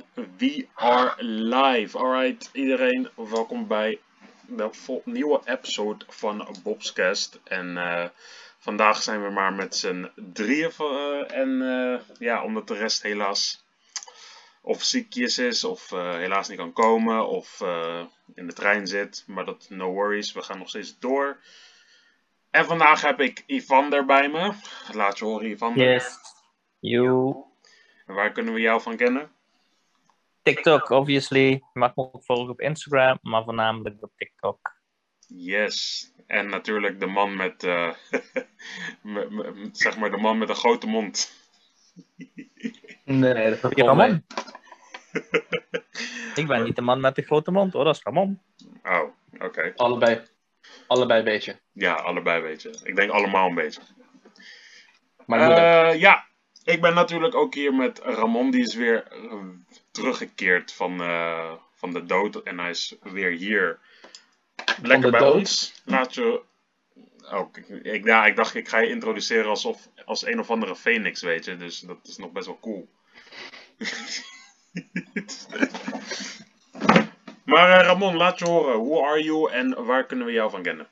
En 0.00 0.34
we 0.38 0.66
are 0.74 1.22
live. 1.22 1.98
Alright, 1.98 2.50
iedereen, 2.52 3.08
welkom 3.14 3.66
bij 3.66 4.00
de 4.46 5.00
nieuwe 5.04 5.40
episode 5.44 6.04
van 6.08 6.56
Bobscast. 6.62 7.40
En 7.44 7.66
uh, 7.66 8.04
vandaag 8.58 9.02
zijn 9.02 9.22
we 9.24 9.30
maar 9.30 9.52
met 9.52 9.76
z'n 9.76 10.10
drieën. 10.14 10.70
Uh, 10.80 11.32
en 11.32 11.48
uh, 11.48 12.00
ja, 12.18 12.44
omdat 12.44 12.68
de 12.68 12.74
rest 12.74 13.02
helaas 13.02 13.64
of 14.60 14.82
ziekjes 14.82 15.38
is, 15.38 15.64
of 15.64 15.90
helaas 15.90 16.48
niet 16.48 16.58
kan 16.58 16.72
komen, 16.72 17.28
of 17.28 17.60
in 18.34 18.46
de 18.46 18.52
trein 18.52 18.86
zit. 18.86 19.24
Maar 19.26 19.44
dat, 19.44 19.66
no 19.68 19.92
worries, 19.92 20.32
we 20.32 20.42
gaan 20.42 20.58
nog 20.58 20.68
steeds 20.68 20.98
door. 20.98 21.40
En 22.50 22.64
vandaag 22.64 23.02
heb 23.02 23.20
ik 23.20 23.42
Ivan 23.46 23.92
er 23.92 24.04
bij 24.04 24.28
me. 24.28 24.52
Laat 24.92 25.18
je 25.18 25.24
horen, 25.24 25.50
Ivan. 25.50 25.74
Yes. 25.74 26.16
You. 26.78 27.34
En 28.06 28.14
waar 28.14 28.32
kunnen 28.32 28.54
we 28.54 28.60
jou 28.60 28.80
van 28.80 28.96
kennen? 28.96 29.38
TikTok, 30.54 30.90
obviously. 30.90 31.48
Je 31.48 31.60
mag 31.72 31.94
me 31.94 32.12
ook 32.12 32.24
volgen 32.24 32.50
op 32.50 32.60
Instagram, 32.60 33.18
maar 33.22 33.44
voornamelijk 33.44 34.02
op 34.02 34.12
TikTok. 34.16 34.78
Yes. 35.26 36.06
En 36.26 36.48
natuurlijk 36.48 37.00
de 37.00 37.06
man 37.06 37.36
met, 37.36 37.62
uh, 37.74 37.92
zeg 39.72 39.98
maar, 39.98 40.10
de 40.10 40.16
man 40.16 40.38
met 40.38 40.48
een 40.48 40.54
grote 40.54 40.86
mond. 40.86 41.32
Nee, 43.04 43.60
dat 43.60 43.76
is 43.76 43.84
Ramon. 43.84 44.24
Ik 46.34 46.46
ben 46.46 46.62
niet 46.62 46.76
de 46.76 46.82
man 46.82 47.00
met 47.00 47.14
de 47.14 47.22
grote 47.22 47.50
mond 47.50 47.72
hoor, 47.72 47.84
dat 47.84 47.96
is 47.96 48.02
Ramon. 48.02 48.40
Oh, 48.82 49.08
oké. 49.38 49.72
Allebei. 49.76 50.22
Allebei 50.86 51.18
een 51.18 51.24
beetje. 51.24 51.60
Ja, 51.72 51.92
allebei 51.92 52.36
een 52.36 52.50
beetje. 52.50 52.80
Ik 52.82 52.96
denk 52.96 53.10
allemaal 53.10 53.48
een 53.48 53.54
beetje. 53.54 53.80
Maar 55.26 55.92
uh, 55.92 56.00
ja, 56.00 56.29
ik 56.64 56.80
ben 56.80 56.94
natuurlijk 56.94 57.34
ook 57.34 57.54
hier 57.54 57.74
met 57.74 57.98
Ramon, 57.98 58.50
die 58.50 58.62
is 58.62 58.74
weer 58.74 59.06
eh, 59.06 59.34
teruggekeerd 59.90 60.72
van, 60.72 61.00
uh, 61.00 61.52
van 61.74 61.92
de 61.92 62.06
dood. 62.06 62.42
En 62.42 62.58
hij 62.58 62.70
is 62.70 62.96
weer 63.02 63.30
hier. 63.30 63.78
Lekker 64.82 65.10
bij 65.10 65.20
dood? 65.20 65.34
ons. 65.34 65.82
Laat 65.84 66.14
je. 66.14 66.42
Oh, 67.30 67.54
ik, 67.82 68.04
ja, 68.04 68.26
ik 68.26 68.36
dacht, 68.36 68.54
ik 68.54 68.68
ga 68.68 68.78
je 68.78 68.90
introduceren 68.90 69.50
alsof, 69.50 69.88
als 70.04 70.26
een 70.26 70.38
of 70.40 70.50
andere 70.50 70.76
Phoenix, 70.76 71.22
weet 71.22 71.44
je. 71.44 71.56
Dus 71.56 71.80
dat 71.80 71.98
is 72.02 72.16
nog 72.16 72.32
best 72.32 72.46
wel 72.46 72.58
cool. 72.60 72.88
maar 77.44 77.80
uh, 77.80 77.86
Ramon, 77.86 78.16
laat 78.16 78.38
je 78.38 78.44
horen. 78.44 78.84
Who 78.84 79.04
are 79.06 79.22
you 79.22 79.50
en 79.50 79.84
waar 79.84 80.06
kunnen 80.06 80.26
we 80.26 80.32
jou 80.32 80.50
van 80.50 80.62
kennen? 80.62 80.88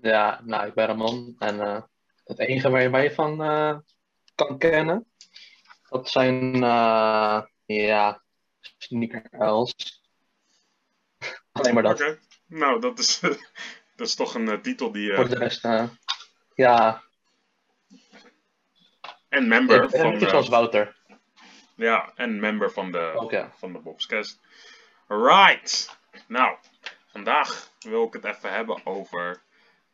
Ja, 0.00 0.40
nou, 0.44 0.66
ik 0.66 0.74
ben 0.74 0.86
Ramon 0.86 1.36
en 1.38 1.56
uh, 1.56 1.82
het 2.24 2.38
enige 2.38 2.70
waar 2.70 2.82
je 2.82 2.88
mij 2.88 3.12
van 3.12 3.42
uh, 3.42 3.78
kan 4.34 4.58
kennen, 4.58 5.06
dat 5.88 6.10
zijn, 6.10 6.54
uh, 6.54 7.42
ja, 7.64 8.22
sneaker-els. 8.78 10.02
Alleen 11.52 11.74
maar 11.74 11.82
dat. 11.82 12.00
Oké, 12.00 12.18
nou, 12.46 12.80
dat 12.80 12.98
is, 12.98 13.20
dat 13.96 14.06
is 14.06 14.14
toch 14.14 14.34
een 14.34 14.46
uh, 14.46 14.60
titel 14.60 14.92
die... 14.92 15.14
Voor 15.14 15.28
de 15.28 15.38
rest, 15.38 15.68
ja. 16.54 17.02
En 19.28 19.48
member 19.48 19.82
ik, 19.82 19.90
van... 19.90 20.20
Zoals 20.20 20.48
Wouter. 20.48 20.96
Ja, 21.76 22.12
en 22.14 22.40
member 22.40 22.70
van 22.70 22.92
de, 22.92 23.12
okay. 23.16 23.50
van 23.56 23.72
de 23.72 23.78
Bobscast. 23.78 24.40
Right. 25.08 25.98
Nou, 26.28 26.56
vandaag 27.06 27.70
wil 27.80 28.06
ik 28.06 28.12
het 28.12 28.24
even 28.24 28.52
hebben 28.52 28.86
over 28.86 29.42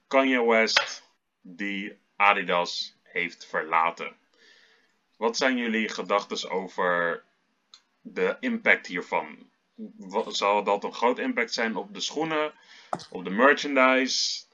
Kanye 0.07 0.45
West, 0.45 1.03
die 1.41 1.99
Adidas 2.21 2.97
heeft 3.03 3.47
verlaten. 3.47 4.17
Wat 5.17 5.37
zijn 5.37 5.57
jullie 5.57 5.89
gedachten 5.89 6.51
over 6.51 7.23
de 8.01 8.37
impact 8.41 8.87
hiervan? 8.87 9.51
Zal 10.29 10.65
dat 10.65 10.85
een 10.85 10.93
groot 10.93 11.19
impact 11.19 11.53
zijn 11.53 11.77
op 11.77 11.95
de 11.95 12.01
schoenen, 12.01 12.53
op 13.11 13.25
de 13.25 13.31
merchandise? 13.31 14.45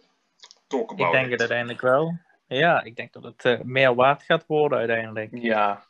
Talk 0.67 0.91
about 0.91 1.07
Ik 1.07 1.13
denk 1.13 1.31
het 1.31 1.41
uiteindelijk 1.41 1.81
wel. 1.81 2.19
Ja, 2.47 2.83
ik 2.83 2.97
denk 2.97 3.13
dat 3.13 3.23
het 3.23 3.45
uh, 3.45 3.61
meer 3.61 3.95
waard 3.95 4.23
gaat 4.23 4.47
worden 4.47 4.79
uiteindelijk. 4.79 5.31
Ja. 5.33 5.85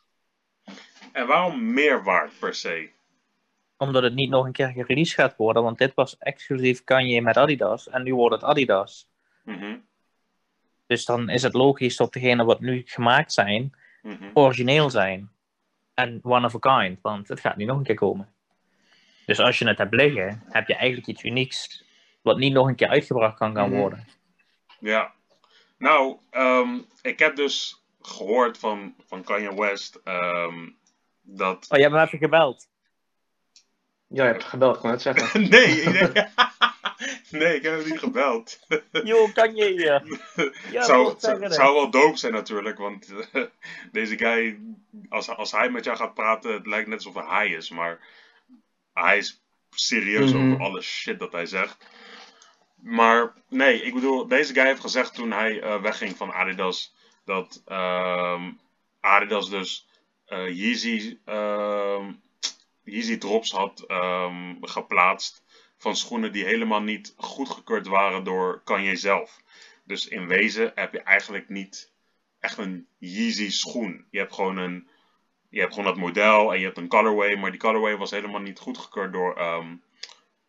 En 1.11 1.27
waarom 1.27 1.73
meer 1.73 2.03
waard 2.03 2.39
per 2.39 2.55
se? 2.55 2.89
Omdat 3.77 4.03
het 4.03 4.13
niet 4.13 4.29
nog 4.29 4.45
een 4.45 4.51
keer 4.51 4.67
gereleased 4.67 5.15
gaat 5.15 5.35
worden, 5.35 5.63
want 5.63 5.77
dit 5.77 5.93
was 5.93 6.17
exclusief 6.17 6.83
Kanye 6.83 7.21
met 7.21 7.37
Adidas 7.37 7.89
en 7.89 8.03
nu 8.03 8.15
wordt 8.15 8.35
het 8.35 8.43
Adidas. 8.43 9.09
Mm 9.43 9.85
dus 10.87 11.05
dan 11.05 11.29
is 11.29 11.43
het 11.43 11.53
logisch 11.53 11.95
dat 11.97 12.13
degenen 12.13 12.45
wat 12.45 12.59
nu 12.59 12.81
gemaakt 12.85 13.33
zijn, 13.33 13.75
mhm. 14.01 14.29
origineel 14.33 14.89
zijn. 14.89 15.31
En 15.93 16.19
one 16.23 16.45
of 16.45 16.65
a 16.65 16.79
kind, 16.79 16.99
want 17.01 17.27
het 17.27 17.39
gaat 17.39 17.57
niet 17.57 17.67
nog 17.67 17.77
een 17.77 17.83
keer 17.83 17.95
komen. 17.95 18.29
Dus 19.25 19.39
als 19.39 19.59
je 19.59 19.67
het 19.67 19.77
hebt 19.77 19.93
liggen, 19.93 20.43
heb 20.49 20.67
je 20.67 20.75
eigenlijk 20.75 21.07
iets 21.07 21.23
unieks, 21.23 21.83
wat 22.21 22.37
niet 22.37 22.53
nog 22.53 22.67
een 22.67 22.75
keer 22.75 22.87
uitgebracht 22.87 23.37
kan 23.37 23.55
gaan 23.55 23.69
Mhm. 23.69 23.79
worden. 23.79 24.07
Ja. 24.79 25.13
Nou, 25.77 26.17
ehm, 26.29 26.79
ik 27.01 27.19
heb 27.19 27.35
dus 27.35 27.83
gehoord 28.01 28.57
van, 28.57 28.95
van 29.07 29.23
Kanye 29.23 29.55
West 29.55 29.99
ehm, 30.03 30.69
dat... 31.21 31.65
Oh, 31.69 31.77
je 31.77 31.83
hebt 31.83 31.95
hem 31.95 32.05
even 32.05 32.17
gebeld. 32.17 32.67
Ja, 34.07 34.25
je 34.25 34.31
hebt 34.31 34.43
gebeld, 34.43 34.75
ik 34.75 34.81
kon 34.81 34.89
het 34.89 35.01
zeggen. 35.01 35.41
nee, 35.49 35.81
ik 35.81 35.91
denk... 36.13 36.29
nee, 37.43 37.55
ik 37.55 37.63
heb 37.63 37.79
hem 37.79 37.89
niet 37.89 37.99
gebeld. 37.99 38.59
Yo, 39.03 39.27
kan 39.27 39.55
je 39.55 39.65
hier? 39.65 40.03
Ja, 40.71 40.83
zou, 40.83 41.15
zou, 41.17 41.73
wel 41.73 41.89
dope 41.89 42.17
zijn 42.17 42.33
natuurlijk, 42.33 42.77
want 42.77 43.13
eh, 43.31 43.43
deze 43.91 44.17
guy, 44.17 44.59
als, 45.09 45.29
als 45.29 45.51
hij 45.51 45.69
met 45.69 45.83
jou 45.83 45.97
gaat 45.97 46.13
praten, 46.13 46.53
het 46.53 46.65
lijkt 46.65 46.87
net 46.87 47.05
alsof 47.05 47.27
hij 47.27 47.49
is, 47.49 47.69
maar 47.69 47.99
hij 48.93 49.17
is 49.17 49.41
serieus 49.69 50.31
Mhm. 50.31 50.45
over 50.45 50.59
alle 50.59 50.81
shit 50.81 51.19
dat 51.19 51.31
hij 51.31 51.45
zegt. 51.45 51.77
Maar 52.75 53.33
nee, 53.49 53.81
ik 53.81 53.93
bedoel, 53.93 54.27
deze 54.27 54.53
guy 54.53 54.65
heeft 54.65 54.81
gezegd 54.81 55.13
toen 55.13 55.31
hij 55.31 55.61
eh, 55.61 55.81
wegging 55.81 56.17
van 56.17 56.33
Adidas, 56.33 56.93
dat 57.25 57.61
ehm, 57.65 58.51
Adidas 58.99 59.49
dus 59.49 59.87
eh 60.25 60.47
Yeezy, 60.47 61.17
ehm, 61.25 62.11
Yeezy 62.83 63.17
drops 63.17 63.51
had 63.51 63.83
ehm, 63.87 64.55
geplaatst 64.61 65.43
van 65.77 65.95
schoenen 65.95 66.31
die 66.31 66.45
helemaal 66.45 66.81
niet 66.81 67.13
goedgekeurd 67.17 67.87
waren 67.87 68.23
door 68.23 68.61
Kanye 68.63 68.95
zelf. 68.95 69.41
Dus 69.83 70.07
in 70.07 70.27
wezen 70.27 70.71
heb 70.75 70.93
je 70.93 71.01
eigenlijk 71.01 71.49
niet 71.49 71.91
echt 72.39 72.57
een 72.57 72.87
Yeezy 72.97 73.49
schoen. 73.49 74.05
Je 74.11 74.17
hebt 74.19 74.33
gewoon 74.33 74.57
een, 74.57 74.87
je 75.49 75.59
hebt 75.59 75.73
gewoon 75.73 75.89
dat 75.89 76.03
model 76.03 76.53
en 76.53 76.59
je 76.59 76.65
hebt 76.65 76.77
een 76.77 76.87
colorway, 76.87 77.35
maar 77.35 77.51
die 77.51 77.59
colorway 77.59 77.97
was 77.97 78.11
helemaal 78.11 78.41
niet 78.41 78.59
goedgekeurd 78.59 79.13
door, 79.13 79.35
ehm, 79.35 79.75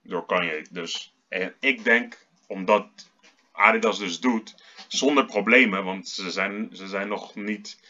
door 0.03 0.27
Kanye. 0.27 0.67
Dus 0.71 1.15
en 1.29 1.55
ik 1.61 1.85
denk, 1.85 2.27
omdat 2.47 3.11
Adidas 3.53 3.99
dus 3.99 4.21
doet, 4.21 4.55
zonder 4.89 5.25
problemen, 5.25 5.85
want 5.85 6.09
ze 6.09 6.31
zijn, 6.31 6.69
ze 6.73 6.89
zijn 6.89 7.09
nog 7.09 7.35
niet, 7.35 7.81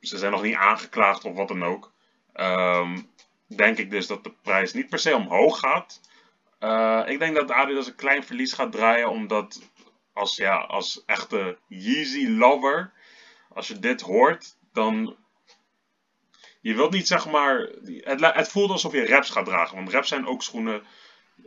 ze 0.00 0.18
zijn 0.18 0.32
nog 0.32 0.42
niet 0.42 0.54
aangeklaagd 0.54 1.24
of 1.24 1.34
wat 1.36 1.48
dan 1.48 1.64
ook. 1.64 1.92
ehm, 2.32 2.98
denk 3.46 3.78
ik 3.78 3.90
dus 3.90 4.06
dat 4.06 4.24
de 4.24 4.32
prijs 4.42 4.72
niet 4.72 4.88
per 4.88 4.98
se 4.98 5.14
omhoog 5.16 5.58
gaat. 5.58 6.00
Eh, 6.60 7.02
ik 7.06 7.18
denk 7.18 7.34
dat 7.34 7.50
Adidas 7.50 7.86
een 7.86 7.94
klein 7.94 8.24
verlies 8.24 8.52
gaat 8.52 8.72
draaien, 8.72 9.10
omdat 9.10 9.70
als, 10.12 10.36
ja, 10.36 10.56
als 10.56 11.02
echte 11.06 11.58
Yeezy 11.68 12.26
lover, 12.28 12.92
als 13.48 13.68
je 13.68 13.78
dit 13.78 14.00
hoort, 14.00 14.56
dan. 14.72 15.16
Je 16.60 16.74
wilt 16.74 16.92
niet 16.92 17.06
zeg 17.06 17.26
maar. 17.30 17.58
Het, 17.84 18.34
het 18.34 18.48
voelt 18.48 18.70
alsof 18.70 18.92
je 18.92 19.06
raps 19.06 19.30
gaat 19.30 19.44
dragen, 19.44 19.76
want 19.76 19.90
raps 19.92 20.08
zijn 20.08 20.26
ook 20.26 20.42
schoenen. 20.42 20.82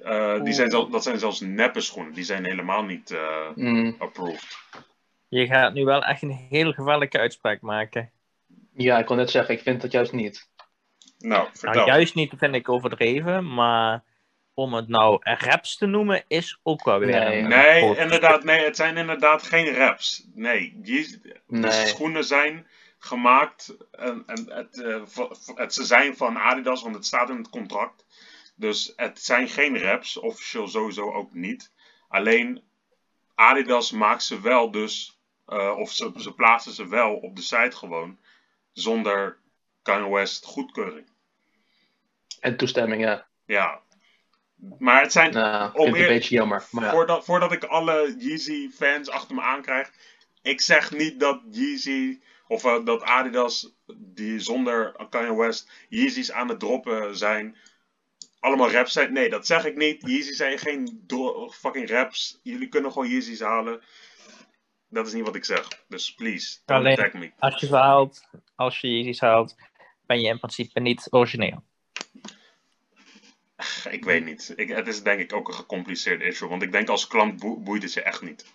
eh, 0.04 0.44
die 0.44 0.54
zijn 0.54 0.70
dat 0.70 1.04
zijn 1.04 1.20
zelfs 1.20 1.40
neppe 1.40 1.82
schoenen, 1.82 2.14
die 2.14 2.24
zijn 2.24 2.46
helemaal 2.46 2.84
niet 2.84 3.12
eh, 3.12 3.50
Mm, 3.56 3.96
approved. 4.00 4.58
Je 5.28 5.46
gaat 5.46 5.74
nu 5.74 5.84
wel 5.86 6.04
echt 6.04 6.22
een 6.22 6.48
heel 6.50 6.72
gevaarlijke 6.74 7.20
uitspraak 7.20 7.62
maken. 7.62 8.12
ja, 8.74 8.98
ik 9.00 9.06
kon 9.06 9.18
net 9.18 9.30
zeggen, 9.30 9.54
ik 9.56 9.62
vind 9.62 9.82
dat 9.82 9.92
juist 9.92 10.12
niet. 10.12 10.50
Nou, 11.20 11.48
vertel. 11.52 11.74
Nou, 11.74 11.88
juist 11.88 12.16
niet 12.16 12.34
vind 12.38 12.56
ik 12.56 12.70
overdreven, 12.70 13.54
maar 13.54 14.04
om 14.54 14.74
het 14.74 14.88
nou 14.88 15.18
raps 15.22 15.78
te 15.78 15.86
noemen 15.86 16.24
is 16.28 16.60
ook 16.64 16.84
wel 16.86 17.00
weer 17.00 17.10
Nee. 17.20 17.40
een, 17.42 17.48
Nee, 17.48 17.98
inderdaad, 17.98 18.44
nee, 18.44 18.66
het 18.66 18.76
zijn 18.76 18.98
inderdaad 18.98 19.44
geen 19.44 19.74
raps. 19.74 20.26
Nee, 20.34 20.80
Yeezy- 20.84 21.20
de 21.48 21.72
schoenen 21.72 22.24
zijn 22.26 22.68
gemaakt 22.98 23.76
en, 23.92 24.24
en 24.26 24.52
het, 24.52 24.82
eh, 24.82 25.02
het, 25.56 25.74
ze 25.74 25.84
zijn 25.86 26.18
van 26.18 26.38
Adidas, 26.38 26.82
want 26.82 26.96
het 26.96 27.06
staat 27.06 27.30
in 27.30 27.38
het 27.38 27.50
contract. 27.50 28.06
Dus 28.56 28.94
het 28.96 29.22
zijn 29.22 29.48
geen 29.48 29.80
raps, 29.80 30.18
officieel 30.18 30.68
sowieso 30.68 31.12
ook 31.14 31.34
niet. 31.34 31.72
Alleen 32.08 32.62
Adidas 33.36 33.92
maakt 33.92 34.24
ze 34.24 34.42
wel 34.42 34.72
dus, 34.72 35.20
eh, 35.46 35.78
of 35.78 35.92
ze, 35.92 36.12
ze 36.18 36.34
plaatsen 36.34 36.72
ze 36.74 36.88
wel 36.88 37.16
op 37.16 37.36
de 37.36 37.42
site 37.42 37.76
gewoon, 37.76 38.18
zonder 38.74 39.38
Kanye 39.82 40.10
West 40.14 40.46
goedkeuring. 40.46 41.08
En 42.40 42.58
toestemming, 42.58 43.02
ja. 43.02 43.28
Ja. 43.46 43.82
Maar 44.80 45.02
het 45.02 45.12
zijn, 45.12 45.34
Nou, 45.34 45.70
ik 45.70 45.78
Om 45.78 45.84
vind 45.84 45.96
het 45.96 46.06
eer- 46.06 46.10
een 46.12 46.18
beetje 46.18 46.36
jammer. 46.36 46.66
Maar 46.72 46.84
ja. 46.84 46.92
Voordat, 46.92 47.26
voordat 47.26 47.52
ik 47.52 47.64
alle 47.64 48.16
Yeezy-fans 48.18 49.10
achter 49.10 49.36
me 49.36 49.42
aankrijg. 49.42 49.92
Ik 50.42 50.62
zeg 50.62 50.92
niet 50.92 51.20
dat 51.20 51.42
Yeezy 51.52 52.20
of 52.48 52.66
eh, 52.66 52.86
dat 52.86 53.02
Adidas 53.04 53.74
die 53.98 54.40
zonder 54.40 55.06
Kanye 55.10 55.36
West 55.36 55.72
Yeezys 55.90 56.32
aan 56.32 56.50
het 56.50 56.60
droppen 56.60 57.18
zijn. 57.18 57.58
Allemaal 58.40 58.72
raps 58.72 58.92
zijn. 58.94 59.14
Nee, 59.14 59.30
dat 59.30 59.46
zeg 59.46 59.66
ik 59.66 59.76
niet. 59.76 60.02
Yeezys 60.08 60.38
zijn 60.38 60.58
geen 60.58 61.04
fucking 61.52 61.90
raps. 61.90 62.40
Jullie 62.44 62.68
kunnen 62.68 62.92
gewoon 62.92 63.10
Yeezys 63.10 63.40
halen. 63.40 63.82
Dat 64.90 65.08
is 65.08 65.14
niet 65.14 65.26
wat 65.26 65.36
ik 65.36 65.46
zeg. 65.46 65.68
Dus 65.88 66.14
please, 66.14 66.58
Alleen- 66.66 66.92
attack 66.98 67.14
me. 67.14 67.32
Als 67.40 67.60
je 67.60 67.66
ze 67.68 67.76
haalt, 67.76 68.28
als 68.56 68.80
je 68.80 68.88
Yeezys 68.88 69.20
haalt, 69.20 69.56
ben 70.06 70.22
je 70.22 70.28
in 70.28 70.40
principe 70.40 70.80
niet 70.80 71.08
origineel. 71.10 71.64
Ik 73.90 74.04
weet 74.06 74.26
niet. 74.26 74.54
Ik, 74.56 74.70
het 74.70 74.88
is 74.88 75.04
denk 75.04 75.20
ik 75.20 75.34
ook 75.34 75.48
een 75.48 75.54
gecompliceerd 75.54 76.22
issue. 76.22 76.50
Want 76.50 76.62
ik 76.62 76.72
denk 76.72 76.90
als 76.90 77.08
klant 77.08 77.40
boe- 77.40 77.60
boeit 77.60 77.84
het 77.84 77.94
je 77.94 78.02
echt 78.02 78.22
niet. 78.22 78.46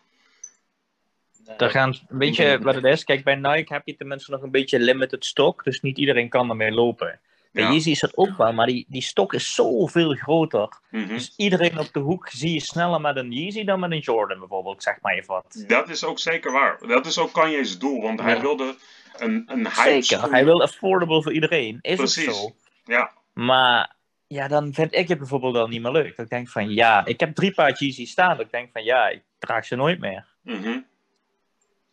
Er 1.59 1.71
gaan, 1.71 1.95
weet 2.09 2.37
je 2.37 2.59
wat 2.63 2.75
het 2.75 2.85
is? 2.85 3.05
Kijk, 3.05 3.25
bij 3.25 3.35
Nike 3.35 3.73
heb 3.75 3.83
je 3.85 3.97
tenminste 3.97 4.31
nog 4.31 4.43
een 4.43 4.51
beetje 4.51 4.79
limited 4.79 5.25
stock, 5.25 5.65
dus 5.65 5.81
niet 5.81 5.99
iedereen 5.99 6.29
kan 6.29 6.49
ermee 6.51 6.71
lopen. 6.71 7.21
Bij 7.53 7.63
Ja. 7.63 7.71
Yeezy 7.71 7.91
is 7.91 8.01
dat 8.01 8.17
ook 8.17 8.37
wel, 8.37 8.53
maar 8.53 8.67
die, 8.67 8.87
die 8.89 9.03
stok 9.03 9.35
is 9.35 9.55
zoveel 9.55 10.15
groter. 10.15 10.69
Mhm. 10.91 11.09
Dus 11.09 11.35
iedereen 11.37 11.79
op 11.79 11.93
de 11.93 12.01
hoek 12.01 12.29
zie 12.29 12.53
je 12.53 12.61
sneller 12.61 13.01
met 13.01 13.17
een 13.17 13.33
Yeezy 13.33 13.65
dan 13.65 13.81
met 13.81 13.91
een 13.91 13.99
Jordan 13.99 14.39
bijvoorbeeld, 14.39 14.83
zeg 14.83 14.99
maar 15.01 15.15
even 15.15 15.35
wat. 15.35 15.65
Dat 15.67 15.89
is 15.89 16.05
ook 16.05 16.19
zeker 16.19 16.53
waar. 16.53 16.79
Dat 16.87 17.07
is 17.07 17.19
ook 17.19 17.33
Kanye's 17.33 17.79
doel. 17.79 18.03
Want 18.03 18.21
hij 18.21 18.41
wilde 18.41 18.77
een, 19.17 19.43
een 19.47 19.59
hype 19.67 19.75
Zeker, 19.75 20.03
schoen- 20.19 20.31
hij 20.33 20.45
wil 20.45 20.63
affordable 20.63 21.23
voor 21.23 21.33
iedereen, 21.33 21.79
is 21.81 21.97
Precies. 21.97 22.29
ook 22.29 22.35
zo. 22.35 22.55
Ja, 22.85 23.13
Maar 23.33 23.97
ja, 24.29 24.49
dan 24.49 24.73
vind 24.75 24.95
ik 24.95 25.09
het 25.09 25.19
bijvoorbeeld 25.19 25.57
al 25.57 25.69
niet 25.69 25.83
meer 25.83 25.93
leuk. 25.93 26.17
Dat 26.17 26.25
ik 26.25 26.31
denk 26.31 26.49
van 26.49 26.71
ja, 26.71 27.05
ik 27.05 27.21
heb 27.21 27.35
drie 27.35 27.55
paar 27.55 27.73
Yeezy 27.79 28.07
staan, 28.07 28.37
dat 28.37 28.47
ik 28.47 28.53
denk 28.53 28.71
van 28.73 28.85
ja, 28.85 29.09
ik 29.09 29.23
draag 29.39 29.65
ze 29.65 29.77
nooit 29.77 29.99
meer. 30.01 30.27
mhm. 30.43 30.79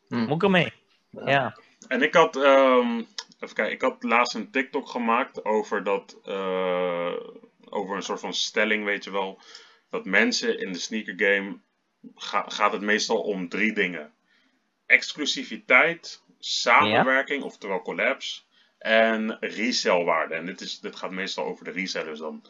Moet 0.08 0.30
ik 0.32 0.44
ermee? 0.44 0.74
Ja. 1.10 1.58
En 1.88 2.02
ik 2.02 2.14
had, 2.14 2.36
ehm, 2.36 2.98
even 3.40 3.56
kijken, 3.56 3.72
ik 3.72 3.82
had 3.82 4.04
laatst 4.04 4.36
een 4.36 4.52
TikTok 4.52 4.88
gemaakt 4.90 5.46
over 5.46 5.84
dat, 5.84 6.20
eh, 6.26 7.14
over 7.70 7.96
een 7.96 8.02
soort 8.04 8.20
van 8.20 8.34
stelling, 8.34 8.84
weet 8.86 9.04
je 9.04 9.12
wel. 9.12 9.40
Dat 9.90 10.06
mensen 10.06 10.60
in 10.60 10.72
de 10.72 10.80
sneaker 10.80 11.14
game, 11.18 11.58
ga- 12.16 12.46
gaat 12.48 12.72
het 12.72 12.82
meestal 12.82 13.22
om 13.22 13.50
drie 13.50 13.74
dingen. 13.74 14.14
Exclusiviteit, 14.86 16.24
samenwerking, 16.40 17.44
oftewel 17.44 17.82
collabs, 17.82 18.48
en 18.78 19.38
resellwaarde. 19.40 20.36
En 20.36 20.46
dit, 20.46 20.62
is, 20.62 20.80
dit 20.80 20.96
gaat 20.96 21.12
meestal 21.12 21.46
over 21.46 21.66
de 21.66 21.72
resellers 21.72 22.20
dan. 22.20 22.44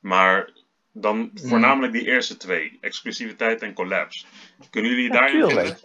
Maar 0.00 0.50
dan 0.92 1.30
voornamelijk 1.34 1.92
die 1.92 2.06
eerste 2.06 2.36
twee, 2.36 2.78
exclusiviteit 2.80 3.62
en 3.62 3.72
collabs. 3.74 4.26
Kunnen 4.70 4.90
jullie 4.90 5.06
Ja, 5.06 5.12
daarin 5.12 5.32
tuurlijk. 5.40 5.66
vinden? 5.66 5.78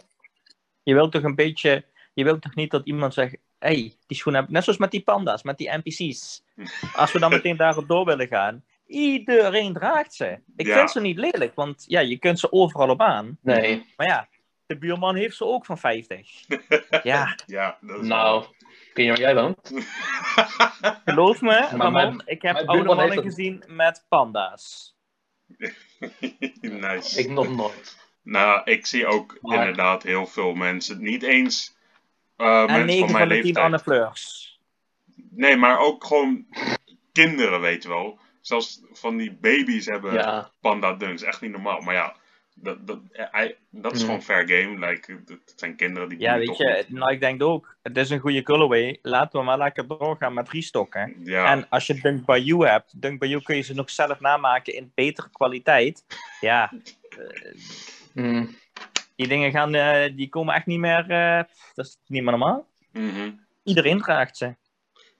Je 0.83 0.93
wilt 0.93 1.11
toch 1.11 1.23
een 1.23 1.35
beetje, 1.35 1.85
je 2.13 2.23
wilt 2.23 2.41
toch 2.41 2.55
niet 2.55 2.71
dat 2.71 2.85
iemand 2.85 3.13
zegt, 3.13 3.33
hé, 3.59 3.67
hey, 3.67 3.93
die 4.07 4.17
schoenen 4.17 4.41
heb 4.41 4.49
ik, 4.49 4.55
net 4.55 4.63
zoals 4.63 4.79
met 4.79 4.91
die 4.91 5.01
panda's, 5.03 5.43
met 5.43 5.57
die 5.57 5.69
NPC's. 5.83 6.43
Als 6.93 7.11
we 7.11 7.19
dan 7.19 7.31
meteen 7.31 7.57
daarop 7.57 7.87
door 7.87 8.05
willen 8.05 8.27
gaan, 8.27 8.63
iedereen 8.87 9.73
draagt 9.73 10.13
ze. 10.13 10.39
Ik 10.55 10.65
Ja. 10.65 10.77
vind 10.77 10.91
ze 10.91 11.01
niet 11.01 11.17
lelijk, 11.17 11.55
want 11.55 11.83
ja, 11.87 11.99
je 11.99 12.17
kunt 12.17 12.39
ze 12.39 12.51
overal 12.51 12.89
op 12.89 13.01
aan. 13.01 13.37
Nee, 13.41 13.85
Maar 13.97 14.07
ja, 14.07 14.27
de 14.65 14.77
buurman 14.77 15.15
heeft 15.15 15.35
ze 15.37 15.45
ook 15.45 15.65
van 15.65 15.77
50. 15.77 16.29
Ja, 17.03 17.37
Ja, 17.45 17.77
dat 17.81 18.01
is 18.01 18.07
nou, 18.07 18.45
waar 19.05 19.19
jij 19.19 19.35
woont? 19.35 19.71
geloof 21.05 21.41
me, 21.41 21.47
Maar 21.49 21.69
Ramon, 21.71 21.91
mijn- 21.93 22.21
ik 22.25 22.41
heb 22.41 22.55
oude 22.55 22.83
mannen 22.83 23.09
heeft 23.11 23.21
gezien 23.21 23.63
met 23.67 24.05
panda's. 24.09 24.95
nice. 26.61 27.19
Ik 27.19 27.29
nog 27.29 27.55
nooit. 27.55 27.97
Nou, 28.23 28.61
ik 28.63 28.85
zie 28.85 29.05
ook 29.07 29.37
Maar- 29.41 29.57
inderdaad 29.59 30.03
heel 30.03 30.25
veel 30.25 30.53
mensen. 30.53 31.01
Niet 31.01 31.23
eens 31.23 31.75
eh, 32.35 32.47
En 32.61 32.65
mensen 32.65 32.85
9 32.85 32.99
van 32.99 33.09
van 33.09 33.17
mijn 33.17 33.27
de 33.29 33.35
10 33.35 33.43
leeftijd. 33.43 33.65
Anne 33.65 33.79
Fleurs. 33.79 34.45
Nee, 35.29 35.55
maar 35.57 35.79
ook 35.79 36.03
gewoon 36.05 36.45
kinderen, 37.11 37.61
weet 37.61 37.83
je 37.83 37.89
wel. 37.89 38.19
Zelfs 38.41 38.81
van 38.91 39.17
die 39.17 39.33
baby's 39.33 39.85
hebben 39.85 40.13
Ja, 40.13 40.51
panda 40.61 40.93
dunks. 40.93 41.21
Echt 41.23 41.41
niet 41.41 41.51
normaal. 41.51 41.81
Maar 41.81 41.93
ja, 41.93 42.15
dat, 42.61 42.87
dat, 42.87 42.99
eh, 43.11 43.25
hij- 43.31 43.57
dat 43.69 43.93
is 43.93 43.99
Mm. 43.99 44.05
gewoon 44.05 44.21
fair 44.21 44.47
game. 44.49 44.87
Like, 44.87 45.19
het 45.25 45.53
zijn 45.55 45.75
kinderen 45.75 46.09
die 46.09 46.19
Ja, 46.19 46.37
weet 46.37 46.45
toch 46.47 46.57
je, 46.57 46.85
nou 46.87 47.11
ik 47.11 47.19
denk 47.19 47.43
ook, 47.43 47.75
het 47.81 47.97
is 47.97 48.09
een 48.09 48.19
goede 48.19 48.43
colorway. 48.43 48.99
Laten 49.01 49.39
we 49.39 49.45
maar 49.45 49.57
lekker 49.57 49.87
doorgaan 49.87 50.33
met 50.33 50.49
restocken. 50.49 51.13
niet. 51.17 51.27
Ja, 51.27 51.45
En 51.51 51.69
als 51.69 51.87
je 51.87 51.93
Dunk 52.01 52.25
by 52.25 52.41
You 52.43 52.67
hebt, 52.67 53.01
Dunk 53.01 53.19
by 53.19 53.25
You 53.25 53.41
kun 53.41 53.55
je 53.55 53.61
ze 53.61 53.73
nog 53.73 53.89
zelf 53.89 54.19
namaken 54.19 54.73
in 54.73 54.91
betere 54.95 55.29
kwaliteit. 55.31 56.05
Ja, 56.41 56.71
mm, 58.13 58.55
die 59.15 59.27
dingen 59.27 59.51
gaan, 59.51 59.75
eh, 59.75 60.15
die 60.15 60.29
komen 60.29 60.55
echt 60.55 60.65
niet 60.65 60.79
meer, 60.79 61.09
eh, 61.09 61.43
dat 61.73 61.85
is 61.85 61.97
niet 62.07 62.21
meer 62.23 62.31
normaal. 62.37 62.67
mhm. 62.91 63.31
Iedereen 63.63 63.99
draagt 64.01 64.37
ze. 64.37 64.55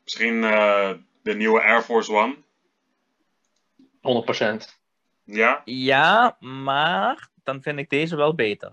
misschien 0.03 0.43
eh, 0.43 0.91
de 1.23 1.35
nieuwe 1.35 1.61
Air 1.61 1.81
Force 1.81 2.11
One. 2.13 2.35
100%. 4.01 4.76
Ja, 5.27 5.61
Ja, 5.65 6.37
maar 6.39 7.27
dan 7.43 7.61
vind 7.61 7.79
ik 7.79 7.89
deze 7.89 8.15
wel 8.15 8.35
beter. 8.35 8.71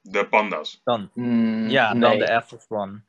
de 0.00 0.26
panda's. 0.26 0.80
Dan, 0.84 1.10
Mm, 1.14 1.68
ja, 1.68 1.94
dan 1.94 2.18
de 2.18 2.28
Air 2.28 2.42
Force 2.42 2.66
One. 2.68 3.00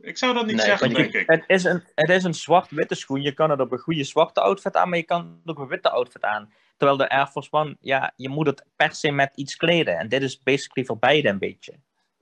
Ik 0.00 0.18
zou 0.18 0.34
dat 0.34 0.46
niet 0.46 0.56
Nee, 0.56 0.64
zeggen, 0.64 0.94
denk 0.94 1.12
ik. 1.12 1.26
het, 1.26 1.44
is 1.46 1.64
een, 1.64 1.84
het 1.94 2.08
is 2.10 2.24
een 2.24 2.34
zwart-witte 2.34 2.94
schoen. 2.94 3.22
Je 3.22 3.32
kan 3.32 3.50
het 3.50 3.60
op 3.60 3.72
een 3.72 3.78
goede 3.78 4.04
zwarte 4.04 4.40
outfit 4.40 4.76
aan, 4.76 4.88
maar 4.88 4.98
je 4.98 5.04
kan 5.04 5.20
het 5.40 5.50
ook 5.50 5.56
op 5.56 5.62
een 5.62 5.68
witte 5.68 5.90
outfit 5.90 6.22
aan. 6.22 6.52
Terwijl 6.76 6.98
de 6.98 7.08
Air 7.08 7.26
Force 7.26 7.48
One, 7.52 7.76
ja, 7.80 8.12
je 8.16 8.28
moet 8.28 8.46
het 8.46 8.64
per 8.76 8.94
se 8.94 9.10
met 9.10 9.32
iets 9.34 9.56
kleden. 9.56 9.98
En 9.98 10.08
dit 10.08 10.22
is 10.22 10.42
basically 10.42 10.86
voor 10.86 10.98
beide 10.98 11.28
een 11.28 11.38
beetje. 11.38 11.72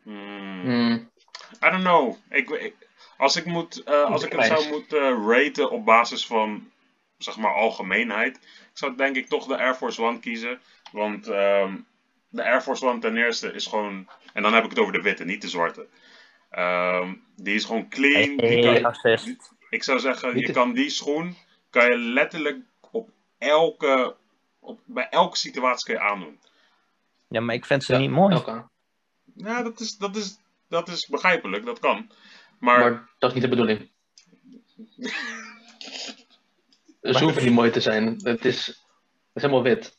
Mm. 0.02 0.60
Mm, 0.64 1.10
I 1.66 1.70
don't 1.70 1.82
know. 1.82 2.14
Ik, 2.30 2.50
ik- 2.50 2.88
als 3.16 3.36
ik, 3.36 3.44
moet, 3.44 3.82
eh, 3.82 4.04
als 4.04 4.22
ik 4.24 4.32
het 4.32 4.44
zou 4.44 4.68
moeten 4.68 5.26
raten 5.28 5.70
op 5.70 5.84
basis 5.84 6.26
van 6.26 6.70
zeg 7.18 7.36
maar 7.36 7.54
algemeenheid, 7.54 8.38
zou 8.78 8.96
denk 8.96 9.16
ik 9.16 9.28
toch 9.28 9.46
de 9.46 9.56
Air 9.58 9.74
Force 9.74 10.02
One 10.02 10.18
kiezen. 10.18 10.60
Want 10.92 11.26
ehm, 11.28 11.76
de 12.28 12.44
Air 12.44 12.60
Force 12.60 12.86
One 12.86 12.98
ten 13.00 13.16
eerste 13.16 13.52
is 13.52 13.66
gewoon, 13.66 14.08
en 14.32 14.42
dan 14.42 14.54
heb 14.54 14.64
ik 14.64 14.70
het 14.70 14.78
over 14.78 14.92
de 14.92 15.00
witte, 15.02 15.24
niet 15.24 15.42
de 15.42 15.48
zwarte. 15.48 15.86
Ehm, 16.50 17.14
die 17.36 17.54
is 17.54 17.64
gewoon 17.64 17.88
clean. 17.88 18.38
Hey, 18.38 18.60
kan, 18.82 18.94
ik 19.70 19.82
zou 19.82 19.98
zeggen, 19.98 20.28
Niet 20.34 20.40
je 20.40 20.46
de- 20.46 20.52
kan 20.52 20.72
die 20.72 20.90
schoen 20.90 21.36
kan 21.70 21.90
je 21.90 21.96
letterlijk 21.96 22.58
op 22.90 23.10
elke, 23.38 24.16
op, 24.60 24.80
bij 24.84 25.08
elke 25.08 25.36
situatie 25.36 25.84
kun 25.84 25.94
je 25.94 26.10
aandoen. 26.10 26.38
Ja, 27.28 27.40
maar 27.40 27.54
ik 27.54 27.64
vind 27.66 27.84
ze 27.84 27.92
ja, 27.92 27.98
niet 27.98 28.10
mooi. 28.10 28.36
oké. 28.36 28.68
Ja, 29.34 29.62
dat 29.62 29.80
is, 29.80 29.96
dat 29.96 30.16
is, 30.16 30.38
dat 30.68 30.88
is 30.88 31.06
begrijpelijk, 31.06 31.64
dat 31.64 31.78
kan. 31.78 32.10
Maar, 32.58 32.78
Maar 32.78 33.08
dat 33.18 33.28
is 33.28 33.34
niet 33.34 33.44
de 33.44 33.48
bedoeling. 33.56 33.90
Ze 37.14 37.24
hoeven 37.24 37.44
niet 37.44 37.52
mooi 37.52 37.70
te 37.70 37.80
zijn. 37.80 38.20
Het 38.22 38.44
is, 38.44 38.66
het 38.66 38.76
is 39.34 39.42
helemaal 39.42 39.62
wit. 39.62 39.98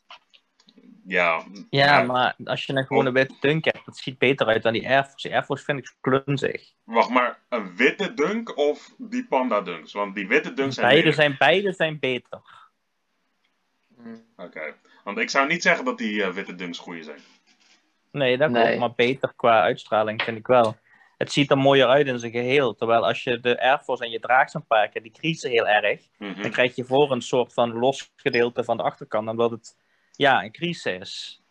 ja, 1.05 1.43
Ja, 1.69 2.01
maar 2.01 2.35
als 2.45 2.65
je 2.65 2.73
een 2.73 2.85
gewone 2.85 3.11
witte 3.11 3.35
dunk 3.39 3.65
hebt, 3.65 3.85
dat 3.85 3.97
ziet 3.97 4.17
beter 4.17 4.47
uit 4.47 4.63
dan 4.63 4.73
die 4.73 4.87
Air 4.89 5.03
Force. 5.03 5.27
Die 5.27 5.35
Air 5.37 5.45
Force 5.45 5.63
vind 5.63 5.79
ik 5.79 5.93
klunzig. 6.01 6.71
Wacht 6.83 7.09
maar, 7.09 7.39
een 7.49 7.75
witte 7.75 8.13
dunk 8.13 8.57
of 8.57 8.93
die 8.97 9.25
panda 9.27 9.61
dunks? 9.61 9.93
Want 9.93 10.15
die 10.15 10.27
witte 10.27 10.53
dunks 10.53 10.75
zijn 10.75 10.87
Beide 10.87 11.01
lelijk. 11.09 11.21
zijn, 11.21 11.35
beide 11.39 11.71
zijn 11.73 11.99
beter. 11.99 12.41
Oké. 14.37 14.73
Want 15.03 15.17
ik 15.17 15.29
zou 15.29 15.47
niet 15.47 15.61
zeggen 15.61 15.85
dat 15.85 15.97
die 15.97 16.23
eh, 16.23 16.29
witte 16.29 16.55
dunks 16.55 16.77
goede 16.79 17.03
zijn. 17.03 17.19
Nee, 18.11 18.37
dat 18.37 18.49
Nee. 18.49 18.63
klopt, 18.63 18.79
maar 18.79 18.93
beter 18.95 19.33
qua 19.35 19.61
uitstraling 19.61 20.21
vind 20.21 20.37
ik 20.37 20.47
wel. 20.47 20.77
Het 21.17 21.31
ziet 21.31 21.51
er 21.51 21.57
mooier 21.57 21.87
uit 21.87 22.07
in 22.07 22.19
zijn 22.19 22.31
geheel. 22.31 22.75
Terwijl 22.75 23.05
als 23.07 23.23
je 23.23 23.39
de 23.39 23.61
Air 23.61 23.79
Force 23.79 24.03
en 24.03 24.09
je 24.11 24.19
draagt 24.19 24.51
ze 24.51 24.57
een 24.57 24.65
paar 24.67 24.89
keer, 24.89 25.01
die 25.01 25.11
kriezen 25.11 25.49
heel 25.49 25.67
erg. 25.67 26.01
Mhm. 26.17 26.41
Dan 26.41 26.51
krijg 26.51 26.75
je 26.75 26.83
voor 26.85 27.11
een 27.11 27.21
soort 27.21 27.53
van 27.53 27.73
los 27.73 28.11
gedeelte 28.15 28.63
van 28.63 28.77
de 28.77 28.83
achterkant, 28.83 29.29
omdat 29.29 29.51
het 29.51 29.75
ja, 30.11 30.43
een 30.43 30.51
kries 30.51 30.85
is. 30.85 31.41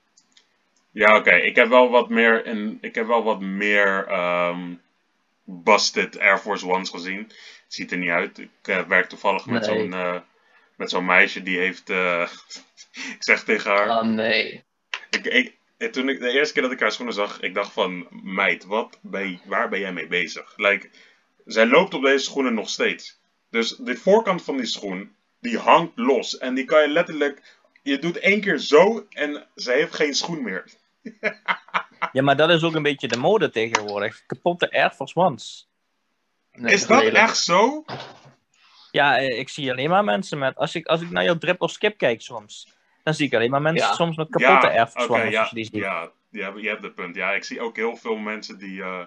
Ja, 0.91 1.17
oké. 1.17 1.35
Ik 1.35 1.57
heb 1.57 1.69
wel 1.69 1.91
wat 1.91 2.09
meer, 2.09 2.47
in, 2.47 2.79
ik 2.81 2.95
heb 2.95 3.07
wel 3.07 3.23
wat 3.23 3.41
meer 3.41 4.07
ehm, 4.07 4.75
busted 5.45 6.19
Air 6.19 6.39
Force 6.39 6.67
Ones 6.67 6.91
gezien. 6.91 7.19
Het 7.19 7.75
ziet 7.75 7.93
er 7.93 7.99
niet 7.99 8.11
uit. 8.11 8.39
Ik 8.39 8.51
eh, 8.63 8.83
werk 8.87 9.09
toevallig 9.09 9.47
met 9.47 9.67
Nee. 9.67 9.79
zo'n 9.81 9.93
eh, 9.93 10.21
met 10.77 10.91
zo'n 10.91 11.05
meisje 11.05 11.43
die 11.43 11.59
heeft. 11.59 11.91
eh, 11.91 12.29
ik 13.17 13.17
zeg 13.19 13.45
tegen 13.45 13.71
haar. 13.71 13.89
Ah, 13.89 14.07
nee. 14.07 14.65
Ik, 15.11 15.25
ik, 15.27 15.57
en 15.77 15.91
toen 15.91 16.09
ik 16.09 16.21
de 16.21 16.31
eerste 16.31 16.53
keer 16.53 16.63
dat 16.63 16.73
ik 16.73 16.81
haar 16.81 16.93
schoenen 16.93 17.15
zag, 17.15 17.41
ik 17.41 17.55
dacht 17.55 17.73
van, 17.73 18.07
meid, 18.23 18.65
wat 18.65 18.99
ben 19.03 19.41
waar 19.45 19.69
ben 19.69 19.81
jij 19.81 19.93
mee 19.93 20.07
bezig? 20.07 20.53
Like, 20.57 20.91
zij 21.45 21.67
loopt 21.67 21.95
op 21.95 22.03
deze 22.03 22.25
schoenen 22.25 22.55
nog 22.55 22.69
steeds. 22.69 23.21
Dus 23.51 23.77
de 23.77 23.97
voorkant 23.97 24.43
van 24.43 24.57
die 24.57 24.67
schoen, 24.67 25.15
die 25.41 25.59
hangt 25.59 25.93
los. 25.95 26.39
En 26.39 26.55
die 26.55 26.65
kan 26.65 26.83
je 26.83 26.89
letterlijk, 26.89 27.59
je 27.83 27.99
doet 27.99 28.19
één 28.19 28.41
keer 28.41 28.59
zo 28.59 29.07
en 29.11 29.47
ze 29.55 29.73
heeft 29.73 29.95
geen 29.95 30.15
schoen 30.15 30.43
meer. 30.43 30.65
Ja, 32.13 32.23
maar 32.23 32.37
dat 32.37 32.51
is 32.51 32.63
ook 32.63 32.75
een 32.75 32.83
beetje 32.83 33.09
de 33.09 33.17
mode 33.17 33.51
tegenwoordig. 33.51 34.27
Kapotte 34.27 34.71
Air 34.71 34.91
Force 34.91 35.15
Ones. 35.15 35.69
nee 36.53 36.73
is 36.73 36.87
dat 36.87 37.03
echt 37.03 37.37
zo? 37.37 37.85
Ja, 38.91 39.19
eh, 39.19 39.39
ik 39.39 39.49
zie 39.49 39.71
alleen 39.71 39.91
maar 39.91 40.05
mensen 40.05 40.39
met... 40.39 40.57
Als 40.57 40.75
ik, 40.75 40.87
als 40.87 41.01
ik 41.01 41.11
naar 41.11 41.25
jouw 41.25 41.39
drip 41.39 41.61
of 41.61 41.71
skip 41.71 41.99
kijk 41.99 42.23
soms, 42.23 42.69
dan 43.07 43.15
zie 43.15 43.27
ik 43.27 43.35
alleen 43.35 43.51
maar 43.51 43.63
mensen 43.63 43.89
Ja. 43.89 43.95
soms 43.95 44.17
met 44.17 44.29
kapotte 44.29 44.71
Air 44.71 45.11
Ones. 45.11 45.31
ja, 45.31 45.49
die 45.53 45.65
ziet. 45.65 45.75
ja, 45.75 46.11
je 46.31 46.43
hebt, 46.43 46.61
je 46.61 46.69
hebt 46.69 46.83
het 46.83 46.95
punt. 46.95 47.15
Ja, 47.17 47.33
ik 47.33 47.45
zie 47.45 47.61
ook 47.61 47.77
heel 47.77 47.97
veel 47.97 48.17
mensen 48.17 48.59
die, 48.59 48.83
eh, 48.83 49.05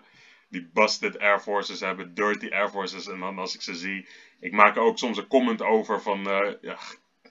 die 0.49 0.69
busted 0.73 1.19
Air 1.19 1.39
Forces 1.39 1.79
hebben, 1.79 2.13
dirty 2.13 2.49
Air 2.51 2.69
Forces. 2.69 3.07
En 3.07 3.19
dan 3.19 3.39
als 3.39 3.55
ik 3.55 3.61
ze 3.61 3.75
zie, 3.75 4.07
ik 4.39 4.51
maak 4.51 4.75
er 4.75 4.81
ook 4.81 4.97
soms 4.97 5.17
een 5.17 5.27
comment 5.27 5.61
over 5.61 6.01
van, 6.01 6.29
eh, 6.29 6.53
ja, 6.61 6.77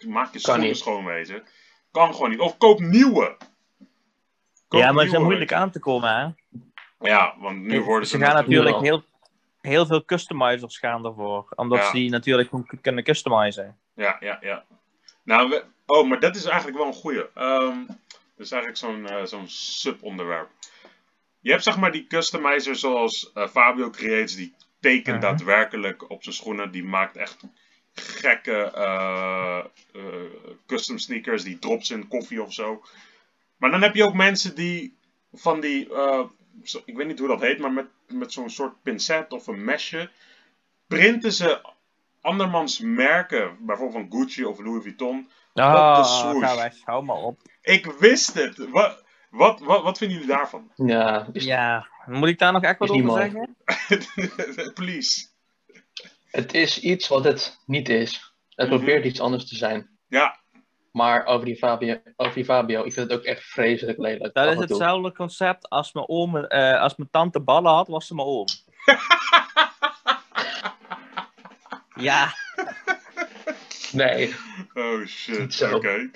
maak 0.06 0.32
je 0.32 0.38
schoenen 0.38 0.66
niet. 0.66 0.76
schoon, 0.76 1.04
weet 1.04 1.28
je. 1.28 1.42
Kan 1.90 2.14
gewoon 2.14 2.30
niet. 2.30 2.38
Of 2.40 2.56
koop 2.56 2.80
nieuwe. 2.80 3.36
Koop 4.68 4.80
ja, 4.80 4.86
maar 4.86 4.88
ze 4.88 4.92
nieuwe, 4.94 5.08
zijn 5.10 5.22
moeilijk 5.22 5.52
aan 5.52 5.70
te 5.70 5.78
komen, 5.80 6.16
hè? 6.16 6.28
Ja, 7.08 7.34
want 7.38 7.58
nu 7.62 7.80
worden 7.80 8.08
ze... 8.08 8.18
ze 8.18 8.24
gaan 8.24 8.34
natuurlijk 8.34 8.80
heel, 8.80 9.04
heel 9.60 9.86
veel 9.86 10.04
customizers 10.04 10.78
gaan 10.78 11.04
ervoor. 11.04 11.46
Omdat 11.54 11.84
ze 11.84 11.92
die 11.92 12.10
natuurlijk 12.10 12.50
kunnen 12.80 13.04
customizen. 13.04 13.78
Ja, 13.94 14.16
ja, 14.20 14.38
ja. 14.40 14.64
Nou, 15.24 15.48
we- 15.48 15.64
oh, 15.88 16.08
maar 16.08 16.20
dat 16.20 16.36
is 16.36 16.44
eigenlijk 16.44 16.76
wel 16.78 16.86
een 16.86 16.92
goeie. 16.92 17.24
Ehm 17.34 17.86
dat 18.36 18.46
is 18.46 18.52
eigenlijk 18.52 18.76
zo'n 18.82 19.06
eh, 19.08 19.24
zo'n 19.24 19.48
sub-onderwerp. 19.48 20.50
Je 21.40 21.50
hebt 21.50 21.62
zeg 21.62 21.78
maar 21.78 21.92
die 21.92 22.06
customizer 22.06 22.76
zoals 22.76 23.30
eh, 23.34 23.48
Fabio 23.48 23.90
Creates, 23.90 24.36
die 24.36 24.54
tekent 24.80 25.16
Mhm. 25.22 25.26
daadwerkelijk 25.26 26.10
op 26.10 26.22
zijn 26.22 26.34
schoenen. 26.34 26.70
Die 26.70 26.84
maakt 26.84 27.16
echt 27.16 27.40
gekke 27.94 28.62
eh, 28.62 29.64
custom 30.66 30.98
sneakers, 30.98 31.42
die 31.42 31.58
drops 31.58 31.90
in 31.90 32.08
koffie 32.08 32.42
of 32.42 32.52
zo. 32.52 32.82
Maar 33.56 33.70
dan 33.70 33.82
heb 33.82 33.94
je 33.94 34.04
ook 34.04 34.14
mensen 34.14 34.54
die 34.54 34.96
van 35.32 35.60
die, 35.60 35.88
zo- 36.64 36.82
ik 36.84 36.96
weet 36.96 37.06
niet 37.06 37.18
hoe 37.18 37.28
dat 37.28 37.40
heet, 37.40 37.58
maar 37.58 37.72
met, 37.72 37.86
met 38.08 38.32
zo'n 38.32 38.50
soort 38.50 38.82
pincet 38.82 39.32
of 39.32 39.46
een 39.46 39.64
mesje, 39.64 40.10
printen 40.86 41.32
ze 41.32 41.60
andermans 42.20 42.78
merken, 42.80 43.56
bijvoorbeeld 43.60 44.08
van 44.10 44.20
Gucci 44.20 44.44
of 44.44 44.58
Louis 44.58 44.82
Vuitton. 44.82 45.28
Ah, 45.58 46.04
swoosh. 46.04 46.44
ga 46.46 46.56
weg, 46.56 46.74
hou 46.84 47.04
maar 47.04 47.16
op. 47.16 47.40
Ik 47.62 47.86
wist 47.86 48.34
het! 48.34 48.70
Wat, 48.70 49.04
wat, 49.30 49.60
wat, 49.60 49.82
wat 49.82 49.98
vinden 49.98 50.16
jullie 50.18 50.32
daarvan? 50.34 50.70
Ja, 50.74 51.28
is- 51.32 51.44
Ja, 51.44 51.86
moet 52.06 52.28
ik 52.28 52.38
daar 52.38 52.52
nog 52.52 52.62
echt 52.62 52.78
wat 52.78 52.90
over 52.90 53.04
mooi. 53.04 53.22
zeggen? 53.30 53.56
Please. 54.74 55.26
het 56.30 56.54
is 56.54 56.80
iets 56.80 57.08
wat 57.08 57.24
het 57.24 57.58
niet 57.66 57.88
is. 57.88 58.32
Het 58.54 58.68
Mhm. 58.68 58.76
probeert 58.76 59.04
iets 59.04 59.20
anders 59.20 59.48
te 59.48 59.56
zijn. 59.56 59.88
Ja, 60.08 60.36
Maar 60.92 61.24
over 61.24 61.44
die, 61.46 61.56
Fabio, 61.56 62.00
over 62.16 62.34
die 62.34 62.44
Fabio, 62.44 62.84
ik 62.84 62.92
vind 62.92 63.10
het 63.10 63.18
ook 63.18 63.24
echt 63.24 63.44
vreselijk 63.44 63.98
lelijk. 63.98 64.34
Dat 64.34 64.52
is 64.52 64.58
hetzelfde 64.58 65.12
concept 65.12 65.68
als 65.68 65.92
mijn 65.92 66.08
oom, 66.08 66.36
eh, 66.36 66.80
als 66.80 66.96
mijn 66.96 67.10
tante 67.10 67.40
ballen 67.40 67.72
had, 67.72 67.88
was 67.88 68.06
ze 68.06 68.14
mijn 68.14 68.28
oom. 68.28 68.44
ja, 72.08 72.32
Nee, 73.92 74.34
oh 74.74 75.06
shit, 75.06 75.38
Niet 75.38 75.54
zo. 75.54 75.74
oké. 75.76 76.10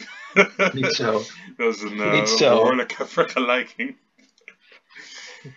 niet 0.72 0.92
zo. 0.94 1.20
Dat 1.56 1.74
is 1.74 1.82
een 1.82 2.00
eh, 2.00 2.12
Niet 2.12 2.28
zo. 2.28 2.48
behoorlijke 2.56 3.06
vergelijking. 3.18 3.96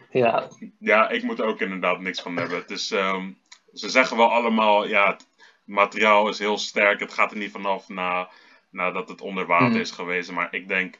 Ja, 0.10 0.50
Ja, 0.80 1.10
ik 1.10 1.24
moet 1.24 1.40
er 1.40 1.46
ook 1.46 1.60
inderdaad 1.62 2.00
niks 2.00 2.22
van 2.22 2.36
hebben. 2.38 2.58
Het 2.58 2.72
is, 2.72 2.92
ehm, 2.92 3.32
ze 3.74 3.90
zeggen 3.90 4.18
wel 4.18 4.32
allemaal, 4.32 4.88
ja, 4.88 5.08
het 5.12 5.28
materiaal 5.66 6.30
is 6.30 6.40
heel 6.40 6.58
sterk. 6.58 7.00
Het 7.00 7.14
gaat 7.14 7.32
er 7.32 7.38
niet 7.38 7.52
vanaf 7.52 7.88
na, 7.90 8.30
nadat 8.70 9.10
het 9.10 9.22
onder 9.22 9.46
water 9.46 9.68
Hmm. 9.68 9.80
is 9.80 9.92
geweest. 9.92 10.32
Maar 10.32 10.54
ik 10.54 10.68
denk, 10.68 11.00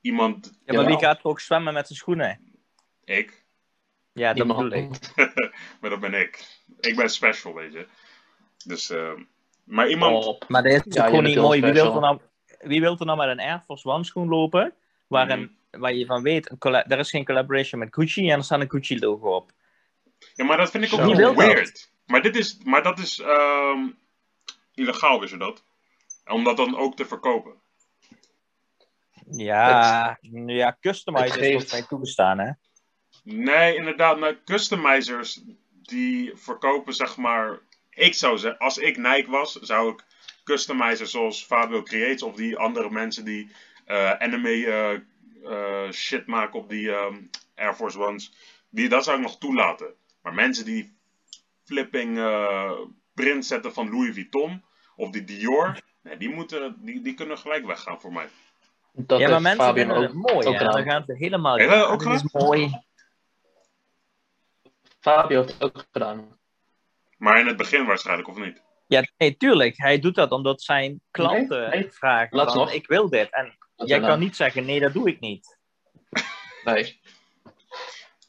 iemand, 0.00 0.58
ja 0.64 0.74
maar 0.74 0.86
wie 0.86 0.98
gaat 0.98 1.18
er 1.18 1.24
ook 1.24 1.40
zwemmen 1.40 1.74
met 1.74 1.86
zijn 1.86 1.98
schoenen? 1.98 2.52
ik, 3.04 3.44
Ja, 4.12 4.32
dat 4.34 4.46
bedoel 4.46 4.70
ik. 4.72 4.88
maar 5.80 5.90
dat 5.90 6.00
ben 6.00 6.14
ik. 6.14 6.44
Ik 6.80 6.96
ben 6.96 7.10
special, 7.10 7.54
weet 7.54 7.72
je. 7.72 7.86
Dus, 8.64 8.90
ehm, 8.90 9.22
maar 9.64 9.88
iemand, 9.88 10.24
Op. 10.24 10.44
Maar 10.48 10.62
dat 10.62 10.72
is 10.72 10.94
Ja, 10.94 11.04
gewoon 11.06 11.24
niet 11.24 11.36
mooi. 11.36 11.60
Wie 11.60 11.72
wil, 11.72 11.94
er 11.94 12.00
nou, 12.00 12.20
wie 12.60 12.80
wil 12.80 12.96
er 12.98 13.06
nou 13.06 13.18
met 13.18 13.28
een 13.28 13.40
Air 13.40 13.62
Force 13.66 13.88
One 13.88 14.04
schoen 14.04 14.28
lopen, 14.28 14.74
waarin, 15.06 15.56
waar 15.70 15.92
je 15.94 16.06
van 16.06 16.22
weet, 16.22 16.54
een 16.58 16.74
er 16.74 16.98
is 16.98 17.10
geen 17.10 17.24
collaboration 17.24 17.80
met 17.80 17.94
Gucci 17.94 18.30
en 18.30 18.38
er 18.38 18.44
staat 18.44 18.60
een 18.60 18.70
Gucci 18.70 18.98
logo 18.98 19.34
op. 19.34 19.50
ja, 20.34 20.44
maar 20.44 20.56
dat 20.56 20.70
vind 20.70 20.84
ik 20.84 20.92
ook 20.92 21.16
dat? 21.16 21.34
weird. 21.36 21.92
Maar, 22.06 22.22
dit 22.22 22.36
is, 22.36 22.58
maar 22.64 22.82
dat 22.82 22.98
is 22.98 23.20
ehm, 23.20 23.88
illegaal, 24.74 25.20
wist 25.20 25.32
je 25.32 25.38
dat? 25.38 25.64
Om 26.26 26.44
dat 26.44 26.56
dan 26.56 26.76
ook 26.78 26.96
te 26.96 27.04
verkopen. 27.04 27.52
Ja, 29.30 30.18
ja 30.46 30.76
het 30.80 31.30
is 31.30 31.32
geeft- 31.32 31.50
volgens 31.50 31.72
mij 31.72 31.82
toegestaan, 31.82 32.38
hè? 32.38 32.50
Nee, 33.22 33.76
inderdaad. 33.76 34.18
Maar 34.18 34.42
customizers 34.44 35.42
die 35.72 36.32
verkopen 36.34 36.94
zeg 36.94 37.16
maar. 37.16 37.58
Ik 37.94 38.14
zou 38.14 38.38
zeggen, 38.38 38.60
als 38.60 38.78
ik 38.78 38.96
Nike 38.96 39.30
was, 39.30 39.52
zou 39.52 39.92
ik 39.92 40.04
customizers 40.44 41.10
zoals 41.10 41.44
Fabio 41.44 41.82
Creates 41.82 42.22
of 42.22 42.34
die 42.34 42.56
andere 42.56 42.90
mensen 42.90 43.24
die 43.24 43.50
eh, 43.84 44.10
anime 44.10 44.66
eh, 44.66 44.94
eh, 45.44 45.92
shit 45.92 46.26
maken 46.26 46.58
op 46.58 46.68
die 46.68 46.92
ehm, 46.92 47.16
Air 47.54 47.74
Force 47.74 47.98
Ones, 47.98 48.32
die, 48.68 48.88
dat 48.88 49.04
zou 49.04 49.16
ik 49.16 49.22
nog 49.22 49.38
toelaten. 49.38 49.94
Maar 50.22 50.34
mensen 50.34 50.64
die 50.64 50.96
flipping 51.64 52.18
eh 52.18 52.72
print 53.14 53.46
zetten 53.46 53.72
van 53.72 53.90
Louis 53.90 54.14
Vuitton 54.14 54.64
of 54.96 55.10
die 55.10 55.24
Dior, 55.24 55.80
nee, 56.02 56.16
die, 56.16 56.28
moeten, 56.28 56.76
die, 56.78 57.00
die 57.00 57.14
kunnen 57.14 57.38
gelijk 57.38 57.66
weggaan 57.66 58.00
voor 58.00 58.12
mij. 58.12 58.28
Dat 58.92 59.20
ja, 59.20 59.28
maar 59.28 59.42
mensen 59.42 59.74
vinden 59.74 59.96
ook, 59.96 60.02
het 60.02 60.12
mooi, 60.12 60.46
ook 60.46 60.52
hè? 60.52 60.58
Dan 60.58 60.68
gedaan. 60.68 60.84
gaan 60.84 61.04
ze 61.06 61.14
helemaal... 61.16 61.58
Dat 61.58 62.12
is 62.12 62.32
mooi. 62.32 62.82
Fabio 65.00 65.40
heeft 65.40 65.52
het 65.52 65.62
ook 65.62 65.86
gedaan. 65.92 66.38
Maar 67.24 67.40
in 67.40 67.46
het 67.46 67.56
begin 67.56 67.84
waarschijnlijk, 67.86 68.28
of 68.28 68.36
niet? 68.38 68.62
Ja, 68.86 69.02
nee, 69.16 69.36
tuurlijk. 69.36 69.76
Hij 69.76 69.98
doet 69.98 70.14
dat 70.14 70.30
omdat 70.30 70.62
zijn 70.62 71.00
klanten 71.10 71.60
Nee, 71.70 71.80
nee. 71.80 71.90
vragen 71.92 72.36
Laat 72.36 72.48
van, 72.52 72.56
nog. 72.56 72.72
ik 72.72 72.86
wil 72.86 73.08
dit. 73.08 73.30
En 73.30 73.56
jij 73.76 73.98
kan 73.98 74.08
dan- 74.08 74.18
niet 74.18 74.36
zeggen, 74.36 74.64
nee, 74.64 74.80
dat 74.80 74.92
doe 74.92 75.08
ik 75.08 75.20
niet. 75.20 75.58
Nee, 76.64 77.00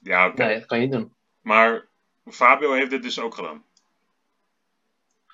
Ja, 0.01 0.27
oké. 0.27 0.43
nee, 0.45 0.57
dat 0.59 0.65
kan 0.67 0.79
je 0.79 0.83
niet 0.87 0.93
doen. 0.95 1.13
Maar 1.41 1.87
Fabio 2.25 2.73
heeft 2.73 2.89
dit 2.89 3.03
dus 3.03 3.19
ook 3.19 3.35
gedaan. 3.35 3.63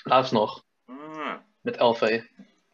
Laatst 0.03 0.31
nog, 0.31 0.65
Ah, 0.87 1.33
met 1.61 1.79
LV. 1.79 2.21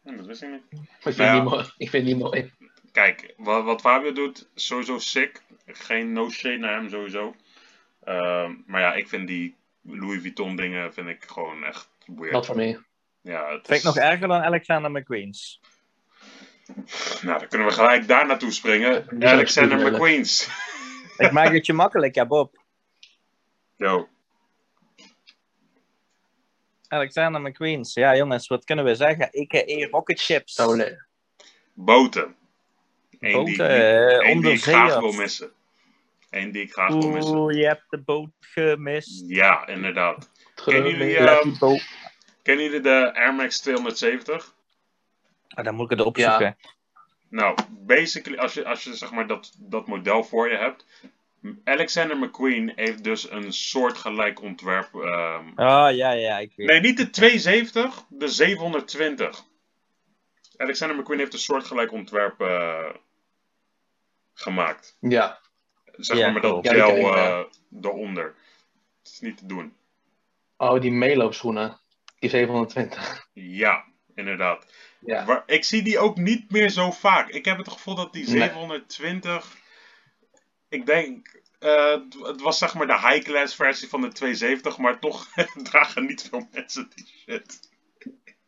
hm, 0.02 0.16
dat 0.16 0.26
wist 0.26 0.42
ik 0.42 0.50
niet. 0.50 0.62
Ik 0.70 0.78
vind, 1.00 1.16
Nou 1.16 1.28
ja. 1.28 1.34
het 1.34 1.42
niet 1.42 1.52
mooi. 1.52 1.64
ik 1.76 1.90
vind 1.90 2.06
het 2.08 2.14
niet 2.16 2.22
mooi. 2.24 2.52
Kijk, 2.92 3.34
wat, 3.36 3.64
wat 3.64 3.80
Fabio 3.80 4.12
doet, 4.12 4.48
sowieso 4.54 4.98
sick. 4.98 5.42
Geen 5.66 6.12
no 6.12 6.30
shade 6.30 6.56
naar 6.58 6.74
hem 6.74 6.88
sowieso. 6.88 7.34
Ehm, 8.04 8.54
maar 8.66 8.80
ja, 8.80 8.94
ik 8.94 9.08
vind 9.08 9.28
die 9.28 9.56
Louis 9.90 10.20
Vuitton 10.20 10.56
dingen 10.56 10.92
vind 10.92 11.08
ik 11.08 11.24
gewoon 11.24 11.64
echt 11.64 11.88
weird. 12.06 12.32
Not 12.32 12.46
for 12.46 12.56
me. 12.56 12.80
Ja, 13.20 13.52
het 13.52 13.66
Vind 13.66 13.78
ik 13.78 13.84
nog 13.84 13.96
erger 13.96 14.28
dan 14.28 14.42
Alexander 14.42 14.90
McQueen's. 14.90 15.60
Nou, 17.22 17.38
dan 17.38 17.48
kunnen 17.48 17.66
we 17.66 17.72
gelijk 17.72 18.08
daar 18.08 18.26
naartoe 18.26 18.52
springen. 18.52 19.22
Alexander 19.22 19.92
McQueen's. 19.92 20.48
Ik 21.16 21.32
maak 21.32 21.52
het 21.52 21.66
je 21.66 21.72
makkelijk, 21.72 22.14
ja 22.14 22.26
Bob. 22.26 22.62
Yo, 23.76 24.08
Alexander 26.88 27.40
McQueen's. 27.40 27.94
Ja 27.94 28.16
jongens, 28.16 28.46
wat 28.46 28.64
kunnen 28.64 28.84
we 28.84 28.94
zeggen? 28.94 29.24
A.k.a. 29.24 29.88
Rocket 29.90 30.20
Chips. 30.20 30.54
Boten. 31.74 32.36
Eén 33.20 33.32
Boten, 33.32 33.54
die, 33.54 33.62
eh, 33.62 34.40
die 34.40 34.52
ik 34.52 34.62
graag 34.62 34.98
wil 34.98 35.12
missen. 35.12 35.52
Eén 36.30 36.52
die 36.52 36.62
ik 36.62 36.72
graag 36.72 36.88
wil 36.88 37.08
missen. 37.10 37.36
Oeh, 37.36 37.54
je 37.54 37.66
hebt 37.66 37.84
de 37.88 37.98
boot 37.98 38.30
gemist. 38.40 39.24
Ja, 39.26 39.66
inderdaad. 39.66 40.30
Kennen 40.64 40.90
jullie, 40.90 41.16
eh. 41.16 41.80
Kennen 42.42 42.64
jullie 42.64 42.80
de 42.80 43.14
Air 43.14 43.34
Max 43.34 43.60
270? 43.60 44.54
Ah, 45.48 45.64
dan 45.64 45.74
moet 45.74 45.90
ik 45.90 45.98
het 45.98 46.06
opzoeken. 46.06 46.56
Nou, 47.30 47.58
basically, 47.70 48.38
als 48.38 48.54
je, 48.54 48.64
als 48.64 48.84
je 48.84 48.94
zeg 48.94 49.10
maar 49.10 49.26
dat, 49.26 49.52
dat 49.58 49.86
model 49.86 50.24
voor 50.24 50.50
je 50.50 50.56
hebt. 50.56 50.86
Alexander 51.64 52.16
McQueen 52.18 52.72
heeft 52.74 53.04
dus 53.04 53.30
een 53.30 53.52
soortgelijk 53.52 54.42
ontwerp. 54.42 54.94
ehm, 54.94 55.48
Ah, 55.54 55.96
ja, 55.96 56.10
ja, 56.12 56.38
ik 56.38 56.52
weet 56.56 56.66
nee, 56.66 56.80
niet 56.80 56.96
de 56.96 57.10
270, 57.10 58.04
de 58.08 58.28
720. 58.28 59.44
Alexander 60.56 60.96
McQueen 60.96 61.18
heeft 61.18 61.32
een 61.32 61.38
soortgelijk 61.38 61.92
ontwerp 61.92 62.40
eh, 62.40 62.90
gemaakt. 64.32 64.96
Ja, 65.00 65.40
Zeg 65.98 66.16
Ja, 66.18 66.24
maar 66.24 66.32
met 66.32 66.42
dat. 66.42 66.64
Ja, 66.64 66.72
gel 66.72 66.96
eh, 66.96 67.02
ja. 67.02 67.46
eronder. 67.82 68.34
Het 69.02 69.12
is 69.12 69.20
niet 69.20 69.36
te 69.38 69.46
doen. 69.46 69.72
oh, 70.56 70.80
die 70.80 70.92
meeloopschoenen. 70.92 71.78
Die 72.18 72.30
720. 72.30 73.28
Ja, 73.32 73.84
inderdaad. 74.14 74.66
Ja, 74.98 75.24
Waar- 75.24 75.42
ik 75.46 75.64
zie 75.64 75.82
die 75.82 75.98
ook 75.98 76.16
niet 76.16 76.50
meer 76.50 76.70
zo 76.70 76.90
vaak. 76.90 77.28
Ik 77.28 77.44
heb 77.44 77.58
het 77.58 77.68
gevoel 77.68 77.94
dat 77.94 78.12
die 78.12 78.24
Nee. 78.28 78.38
720. 78.38 79.56
Ik 80.68 80.86
denk. 80.86 81.36
eh, 81.58 81.90
het- 81.90 82.14
het 82.26 82.40
was 82.40 82.58
zeg 82.58 82.74
maar 82.74 82.86
de 82.86 82.98
high-class 83.08 83.54
versie 83.54 83.88
van 83.88 84.00
de 84.00 84.08
270, 84.12 84.78
maar 84.78 84.98
toch 84.98 85.28
dragen 85.70 86.06
niet 86.06 86.28
veel 86.30 86.48
mensen 86.52 86.90
die 86.94 87.06
shit. 87.06 87.68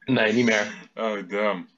nee, 0.05 0.33
niet 0.33 0.45
meer. 0.45 0.73
Oh, 0.95 1.29
damn. 1.29 1.69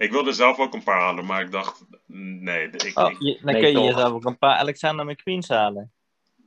Ik 0.00 0.10
wilde 0.10 0.32
zelf 0.32 0.58
ook 0.58 0.74
een 0.74 0.82
paar 0.82 1.00
halen, 1.00 1.24
maar 1.26 1.40
ik 1.42 1.50
dacht. 1.50 1.84
Nee, 2.06 2.68
ik, 2.70 2.98
Oh, 2.98 3.10
ik- 3.10 3.16
je- 3.20 3.38
dan 3.42 3.52
Nee, 3.52 3.60
kun 3.62 3.68
je 3.70 3.74
toch. 3.74 3.84
jezelf 3.84 4.12
ook 4.12 4.24
een 4.24 4.38
paar 4.38 4.56
Alexander 4.56 5.06
McQueen's 5.06 5.48
halen. 5.48 5.92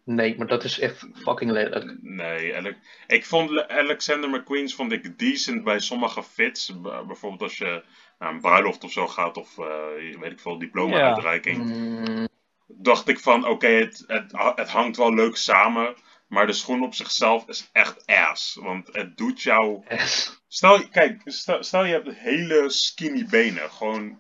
Nee, 0.06 0.38
maar 0.38 0.48
dat 0.48 0.64
is 0.64 0.80
echt 0.80 1.08
fucking 1.14 1.52
lelijk. 1.52 1.98
nee 2.02 2.76
ik 3.08 3.26
vond 3.26 3.50
Le- 3.50 3.68
Alexander 3.68 4.30
McQueen's 4.30 4.76
vond 4.76 4.92
ik 4.92 5.20
decent 5.20 5.64
bij 5.64 5.80
sommige 5.80 6.24
fits. 6.24 6.74
Bijvoorbeeld 6.82 7.42
als 7.42 7.58
je 7.58 7.84
naar 8.20 8.30
een 8.34 8.42
bruiloft 8.42 8.84
of 8.84 8.92
zo 8.92 9.08
gaat, 9.08 9.38
of 9.38 9.58
eh, 9.58 10.20
weet 10.20 10.32
ik 10.32 10.40
veel, 10.40 10.58
diploma-uitreiking. 10.58 11.58
Mm, 11.64 12.28
dacht 12.68 13.08
ik 13.08 13.20
van, 13.20 13.48
oké, 13.48 13.68
het, 13.68 14.04
het, 14.08 14.32
het 14.56 14.70
hangt 14.70 14.98
wel 14.98 15.14
leuk 15.14 15.36
samen. 15.36 15.96
Maar 16.34 16.48
de 16.48 16.54
schoen 16.54 16.84
op 16.84 16.94
zichzelf 16.94 17.48
is 17.48 17.70
echt 17.72 18.06
ass. 18.06 18.56
Want 18.56 18.90
het 18.92 19.18
doet 19.18 19.42
jou 19.42 19.84
Yes. 19.90 20.42
Stel, 20.48 20.88
kijk, 20.90 21.22
stel, 21.26 21.64
stel 21.64 21.86
je 21.86 21.94
hebt 21.94 22.16
hele 22.16 22.70
skinny 22.70 23.26
benen. 23.26 23.72
Gewoon 23.72 24.20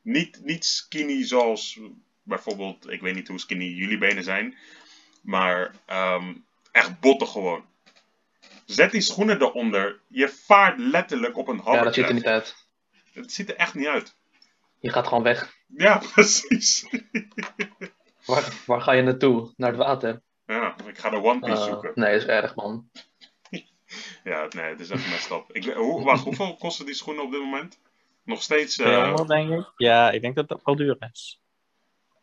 niet, 0.00 0.40
niet 0.44 0.64
skinny 0.64 1.26
zoals 1.26 1.80
bijvoorbeeld, 2.22 2.90
ik 2.90 3.00
weet 3.00 3.14
niet 3.14 3.28
hoe 3.28 3.38
skinny 3.38 3.64
jullie 3.64 3.98
benen 3.98 4.24
zijn. 4.24 4.56
Maar 5.22 5.74
ehm, 5.86 6.34
echt 6.72 7.00
botten 7.00 7.28
gewoon. 7.28 7.64
Zet 8.64 8.90
die 8.90 9.00
schoenen 9.00 9.40
eronder. 9.40 10.00
Je 10.08 10.28
vaart 10.28 10.78
letterlijk 10.78 11.36
op 11.36 11.48
een 11.48 11.60
Ja, 11.64 11.82
dat 11.82 11.94
ziet 11.94 12.08
er 12.08 12.14
niet 12.14 12.26
uit. 12.26 12.56
Het 13.12 13.32
ziet 13.32 13.48
er 13.48 13.56
echt 13.56 13.74
niet 13.74 13.86
uit. 13.86 14.16
Je 14.80 14.90
gaat 14.90 15.06
gewoon 15.06 15.22
weg. 15.22 15.54
Ja, 15.66 16.02
precies. 16.12 16.86
Waar, 18.24 18.52
waar 18.66 18.80
ga 18.80 18.92
je 18.92 19.02
naartoe? 19.02 19.52
Naar 19.56 19.68
het 19.70 19.78
water? 19.78 20.22
Ik 20.92 20.98
ga 20.98 21.10
de 21.10 21.16
One 21.22 21.38
Piece 21.38 21.52
Uh, 21.62 21.64
zoeken. 21.64 21.92
nee, 21.94 22.14
is 22.16 22.24
erg, 22.24 22.54
man. 22.54 22.90
Ja, 24.24 24.46
nee, 24.50 24.64
het 24.64 24.80
is 24.80 24.90
echt 24.90 25.10
messed 25.10 25.30
up. 25.30 25.44
Ik, 25.52 25.64
hoe, 25.64 26.04
wacht, 26.04 26.24
hoeveel 26.24 26.56
kosten 26.64 26.86
die 26.86 26.94
schoenen 26.94 27.24
op 27.24 27.30
dit 27.30 27.40
moment? 27.40 27.78
Nog 28.24 28.42
steeds... 28.42 28.78
eh 28.78 28.86
200 28.86 29.28
denk 29.28 29.50
ik. 29.50 29.72
Ja, 29.76 30.10
ik 30.10 30.20
denk 30.22 30.34
dat 30.34 30.48
dat 30.48 30.60
wel 30.64 30.76
duur 30.76 30.96
is. 31.12 31.40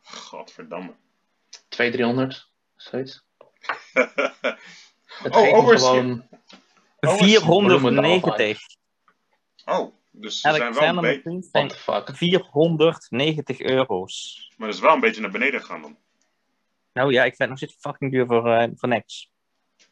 Godverdamme. 0.02 0.94
200, 1.68 1.98
300, 1.98 2.50
zoiets. 2.76 3.26
Het 5.24 5.36
Oh, 5.36 5.54
over- 5.54 5.80
gewoon... 5.80 6.28
Oh, 7.00 7.14
490. 7.18 8.60
oh, 9.66 9.94
dus 10.12 10.42
ze 10.42 10.54
zijn 10.54 10.74
wel 10.74 10.88
een 10.88 11.02
beetje... 11.02 11.22
Prince 11.22 11.50
What 11.52 11.52
zijn 11.52 11.68
the 11.68 11.76
fuck? 11.76 12.18
490 12.18 13.60
euro's. 13.60 14.48
Maar 14.58 14.68
dat 14.68 14.76
is 14.78 14.84
wel 14.84 14.94
een 14.94 15.00
beetje 15.00 15.22
naar 15.22 15.32
beneden 15.32 15.60
gegaan 15.60 15.82
dan. 15.82 15.98
Nou 16.94 17.12
ja, 17.12 17.20
ik 17.24 17.36
vind 17.36 17.38
het 17.40 17.50
nog 17.50 17.58
steeds 17.58 17.76
fucking 17.80 18.12
duur 18.12 18.26
voor, 18.26 18.52
eh, 18.54 18.68
voor 18.76 18.90
niks. 18.90 19.30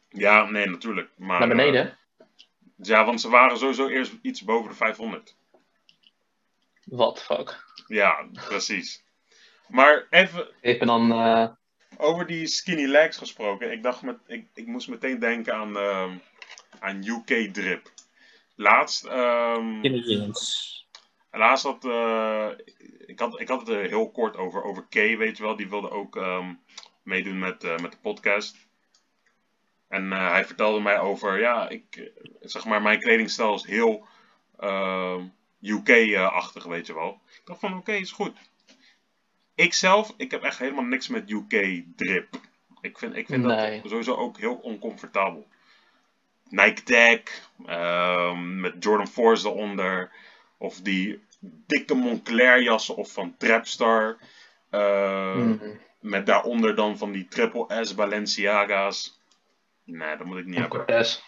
Ja, 0.08 0.44
nee, 0.50 0.66
natuurlijk. 0.66 1.10
Maar, 1.16 1.38
Naar 1.38 1.48
beneden? 1.48 1.90
eh, 1.90 2.26
ja, 2.76 3.04
want 3.04 3.20
ze 3.20 3.28
waren 3.28 3.58
sowieso 3.58 3.88
eerst 3.88 4.12
iets 4.22 4.44
boven 4.44 4.68
de 4.70 4.76
500. 4.76 5.36
What 6.84 7.16
the 7.16 7.22
fuck? 7.22 7.64
Ja, 7.86 8.28
precies. 8.32 9.04
Maar 9.68 10.06
even 10.10 10.48
Ik 10.60 10.78
ben 10.78 10.88
dan... 10.88 11.12
eh, 11.12 11.48
over 11.96 12.26
die 12.26 12.46
skinny 12.46 12.84
legs 12.86 13.16
gesproken. 13.16 13.72
Ik 13.72 13.82
dacht 13.82 14.02
met, 14.02 14.16
ik, 14.26 14.46
ik 14.54 14.66
moest 14.66 14.88
meteen 14.88 15.18
denken 15.18 15.54
aan, 15.54 15.76
ehm, 15.76 16.16
aan 16.78 17.04
UK 17.06 17.54
drip. 17.54 17.90
Laatst, 18.54 19.04
ehm, 19.04 19.82
In 19.84 19.92
de 19.92 20.00
jeans. 20.00 20.86
laatst 21.30 21.64
had, 21.64 21.84
eh, 21.84 22.48
ik 23.06 23.18
had 23.18 23.40
ik 23.40 23.48
had 23.48 23.60
het 23.60 23.68
er 23.68 23.88
heel 23.88 24.10
kort 24.10 24.36
over, 24.36 24.62
over 24.62 24.86
Kay, 24.88 25.16
weet 25.16 25.36
je 25.36 25.42
wel. 25.42 25.56
Die 25.56 25.68
wilde 25.68 25.90
ook 25.90 26.16
ehm, 26.16 26.54
meedoen 27.08 27.38
met, 27.38 27.64
eh, 27.64 27.78
met 27.78 27.90
de 27.92 27.98
podcast. 27.98 28.56
En 29.88 30.12
eh, 30.12 30.30
hij 30.30 30.44
vertelde 30.44 30.80
mij 30.80 30.98
over, 30.98 31.40
ja, 31.40 31.68
ik, 31.68 31.84
eh, 31.96 32.04
zeg 32.40 32.64
maar, 32.64 32.82
mijn 32.82 33.00
kledingstijl 33.00 33.54
is 33.54 33.64
heel 33.64 34.06
UK-achtig, 35.62 36.64
weet 36.64 36.86
je 36.86 36.94
wel. 36.94 37.20
Ik 37.34 37.40
dacht 37.44 37.60
van, 37.60 37.76
oké, 37.76 37.92
is 37.92 38.12
goed. 38.12 38.36
Ik 39.54 39.74
zelf, 39.74 40.14
ik 40.16 40.30
heb 40.30 40.42
echt 40.42 40.58
helemaal 40.58 40.84
niks 40.84 41.08
met 41.08 41.30
UK-drip. 41.30 42.28
Ik 42.80 42.98
vind, 42.98 43.16
ik 43.16 43.26
vind 43.26 43.44
Nee. 43.44 43.80
dat 43.80 43.90
sowieso 43.90 44.14
ook 44.14 44.38
heel 44.38 44.54
oncomfortabel. 44.54 45.48
Nike 46.48 46.82
Tag, 46.82 47.20
ehm, 47.66 48.60
met 48.60 48.74
Jordan 48.84 49.06
Force 49.08 49.48
eronder. 49.48 50.10
Of 50.58 50.80
die 50.80 51.20
dikke 51.40 51.94
Moncler 51.94 52.62
jassen 52.62 52.96
of 52.96 53.12
van 53.12 53.34
Trapstar. 53.36 54.18
mm, 54.70 55.80
Met 56.00 56.26
daaronder 56.26 56.74
dan 56.74 56.98
van 56.98 57.12
die 57.12 57.28
Triple 57.28 57.84
S 57.84 57.94
Balenciaga's. 57.94 59.18
Nee, 59.84 60.16
dat 60.16 60.26
moet 60.26 60.38
ik 60.38 60.44
niet 60.46 60.58
hebben. 60.58 60.78
Cortez. 60.78 61.20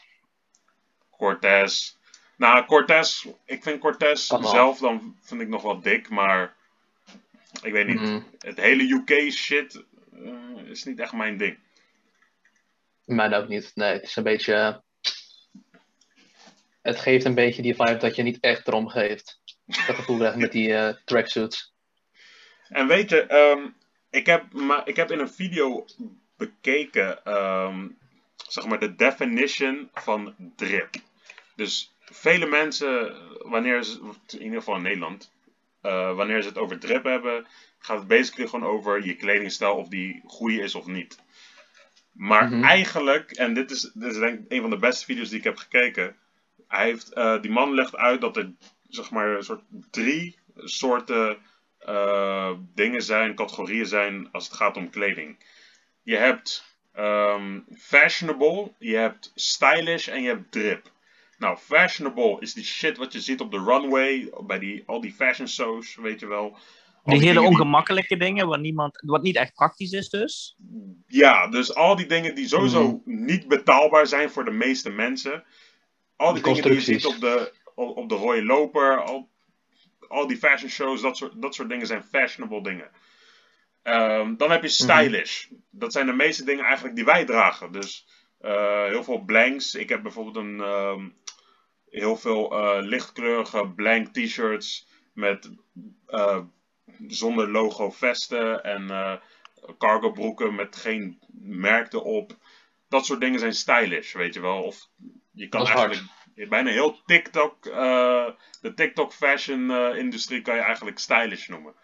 Cortez. 1.11 1.95
Nou, 2.37 2.65
Cortez, 2.65 3.27
ik 3.45 3.63
vind 3.63 3.81
Cortez 3.81 4.27
zelf 4.27 4.79
dan 4.79 5.17
vind 5.21 5.41
ik 5.41 5.49
nog 5.49 5.63
wel 5.63 5.81
dik, 5.81 6.09
maar 6.09 6.55
ik 7.63 7.73
weet 7.73 7.87
niet. 7.87 8.01
Mm, 8.01 8.27
Het 8.39 8.57
hele 8.61 8.83
UK 8.83 9.33
shit 9.33 9.85
eh, 10.25 10.65
is 10.65 10.85
niet 10.85 11.01
echt 11.01 11.13
mijn 11.13 11.37
ding. 11.37 11.59
mij 13.05 13.37
ook 13.39 13.49
niet. 13.49 13.71
Nee, 13.75 13.93
het 13.93 14.03
is 14.03 14.17
een 14.17 14.23
beetje... 14.23 14.55
eh, 14.55 14.77
Het 16.83 16.99
geeft 17.01 17.25
een 17.25 17.35
beetje 17.35 17.63
die 17.63 17.75
vibe 17.75 17.97
dat 17.97 18.17
je 18.17 18.23
niet 18.23 18.41
echt 18.41 18.69
erom 18.69 18.89
geeft. 18.89 19.41
Dat 19.65 19.97
gevoel 19.97 20.17
krijg 20.19 20.37
met 20.37 20.53
die 20.53 20.75
eh, 20.75 20.95
tracksuits. 21.05 21.75
En 22.69 22.87
weet 22.87 23.11
je, 23.11 23.23
ehm, 23.27 23.69
ik, 24.11 24.27
heb, 24.27 24.53
maar, 24.53 24.89
ik 24.89 24.97
heb 24.97 25.11
in 25.11 25.19
een 25.19 25.31
video 25.31 25.85
bekeken, 26.37 27.25
ehm, 27.25 27.89
zeg 28.49 28.67
maar, 28.67 28.79
de 28.79 28.95
definition 28.95 29.89
van 29.95 30.35
drip. 30.57 30.95
Dus 31.57 31.95
vele 32.01 32.47
mensen, 32.47 33.17
wanneer 33.39 33.83
ze, 33.83 33.99
in 34.29 34.43
ieder 34.43 34.59
geval 34.59 34.77
in 34.77 34.83
Nederland, 34.83 35.33
eh, 35.81 36.15
wanneer 36.17 36.43
ze 36.43 36.49
het 36.49 36.59
over 36.59 36.79
drip 36.79 37.05
hebben, 37.05 37.47
gaat 37.79 37.99
het 37.99 38.09
basically 38.09 38.49
gewoon 38.49 38.69
over 38.71 39.05
je 39.07 39.15
kledingstijl, 39.17 39.75
of 39.75 39.89
die 39.89 40.23
goede 40.27 40.63
is 40.63 40.75
of 40.75 40.87
niet. 40.87 41.19
Maar 42.13 42.49
Mhm. 42.51 42.63
eigenlijk, 42.65 43.31
en 43.31 43.55
dit 43.55 43.71
is, 43.71 43.81
dit 43.81 44.13
is 44.13 44.19
denk 44.19 44.39
ik 44.39 44.45
een 44.49 44.61
van 44.61 44.71
de 44.71 44.77
beste 44.79 45.05
video's 45.05 45.29
die 45.29 45.39
ik 45.39 45.45
heb 45.45 45.57
gekeken, 45.57 46.17
hij 46.69 46.85
heeft, 46.85 47.13
eh, 47.13 47.41
die 47.41 47.51
man 47.51 47.75
legt 47.75 47.97
uit 47.97 48.21
dat 48.21 48.37
er, 48.37 48.53
zeg 48.89 49.11
maar, 49.11 49.29
een 49.29 49.45
soort 49.45 49.63
drie 49.91 50.39
soorten 50.57 51.39
eh, 51.81 52.51
dingen 52.75 53.03
zijn, 53.03 53.35
categorieën 53.35 53.87
zijn 53.87 54.29
als 54.33 54.45
het 54.45 54.57
gaat 54.57 54.77
om 54.77 54.91
kleding. 54.91 55.39
Je 56.03 56.17
hebt 56.17 56.65
ehm, 56.95 57.59
fashionable, 57.79 58.73
je 58.79 58.97
hebt 58.97 59.33
stylish 59.35 60.09
en 60.09 60.23
je 60.23 60.29
hebt 60.29 60.53
drip. 60.53 60.91
Nou, 61.39 61.57
fashionable 61.57 62.37
is 62.41 62.55
die 62.55 62.65
shit 62.65 62.97
wat 62.97 63.13
je 63.13 63.21
ziet 63.21 63.41
op 63.41 63.51
de 63.51 63.63
runway, 63.65 64.31
bij 64.47 64.59
die, 64.59 64.83
al 64.87 65.01
die 65.01 65.13
fashion 65.13 65.49
shows, 65.49 65.95
weet 65.97 66.21
je 66.21 66.27
wel. 66.27 66.57
Die 67.05 67.19
hele 67.21 67.39
die- 67.41 67.49
ongemakkelijke 67.49 68.17
dingen, 68.17 68.47
wat, 68.47 68.61
niemand, 68.61 69.03
wat 69.07 69.23
niet 69.23 69.37
echt 69.37 69.55
praktisch 69.55 69.91
is 69.93 70.09
dus. 70.09 70.57
Ja, 71.07 71.49
dus 71.49 71.75
al 71.75 71.97
die 71.97 72.07
dingen 72.07 72.35
die 72.35 72.49
sowieso 72.49 73.03
Mhm. 73.05 73.25
niet 73.25 73.49
betaalbaar 73.49 74.07
zijn 74.07 74.31
voor 74.31 74.45
de 74.45 74.51
meeste 74.51 74.91
mensen. 74.91 75.45
Al 76.17 76.33
die, 76.35 76.43
Die 76.43 76.53
dingen 76.55 76.69
die 76.69 76.79
je 76.79 76.85
ziet 76.85 77.07
op 77.07 77.21
de, 77.21 77.53
op 77.75 77.97
op 77.97 78.09
de 78.09 78.15
rode 78.15 78.45
loper, 78.45 79.03
al, 79.03 79.30
al 80.11 80.27
die 80.27 80.37
fashion 80.37 80.71
shows, 80.71 81.01
dat 81.01 81.17
soort, 81.17 81.43
dat 81.43 81.55
soort 81.55 81.69
dingen 81.69 81.87
zijn 81.87 82.05
fashionable 82.05 82.63
dingen. 82.63 82.91
Ehm, 83.83 84.37
dan 84.37 84.51
heb 84.51 84.63
je 84.63 84.69
stylish. 84.69 85.47
Dat 85.71 85.93
zijn 85.93 86.07
de 86.07 86.13
meeste 86.13 86.45
dingen 86.45 86.65
eigenlijk 86.65 86.97
die 86.97 87.05
wij 87.05 87.25
dragen. 87.25 87.73
Dus 87.73 88.07
eh, 88.39 88.85
heel 88.85 89.05
veel 89.05 89.19
blanks. 89.19 89.75
Ik 89.75 89.89
heb 89.89 90.03
bijvoorbeeld 90.03 90.37
een, 90.37 90.61
ehm, 90.61 91.09
heel 91.89 92.17
veel 92.17 92.51
eh, 92.51 92.79
lichtkleurige 92.83 93.69
blank 93.69 94.07
t-shirts 94.07 94.89
met 95.13 95.51
eh, 96.07 96.41
zonder 97.07 97.51
logo 97.51 97.91
vesten 97.91 98.65
en 98.65 99.21
cargo 99.79 100.13
broeken 100.13 100.55
met 100.55 100.77
geen 100.77 101.19
merk 101.43 101.93
erop. 101.93 102.37
Dat 102.89 103.07
soort 103.07 103.21
dingen 103.21 103.39
zijn 103.39 103.55
stylish, 103.55 104.13
weet 104.13 104.35
je 104.35 104.41
wel. 104.41 104.63
Of 104.63 104.89
je 105.33 105.49
kan 105.49 105.61
Dat 105.61 105.69
eigenlijk 105.69 106.03
bijna 106.49 106.71
heel 106.71 107.01
TikTok, 107.07 107.67
eh, 107.67 108.27
de 108.61 108.75
TikTok 108.75 109.13
fashion 109.13 109.71
eh, 109.71 109.97
industrie 109.97 110.43
kan 110.43 110.55
je 110.55 110.61
eigenlijk 110.61 110.99
stylish 110.99 111.49
noemen. 111.49 111.75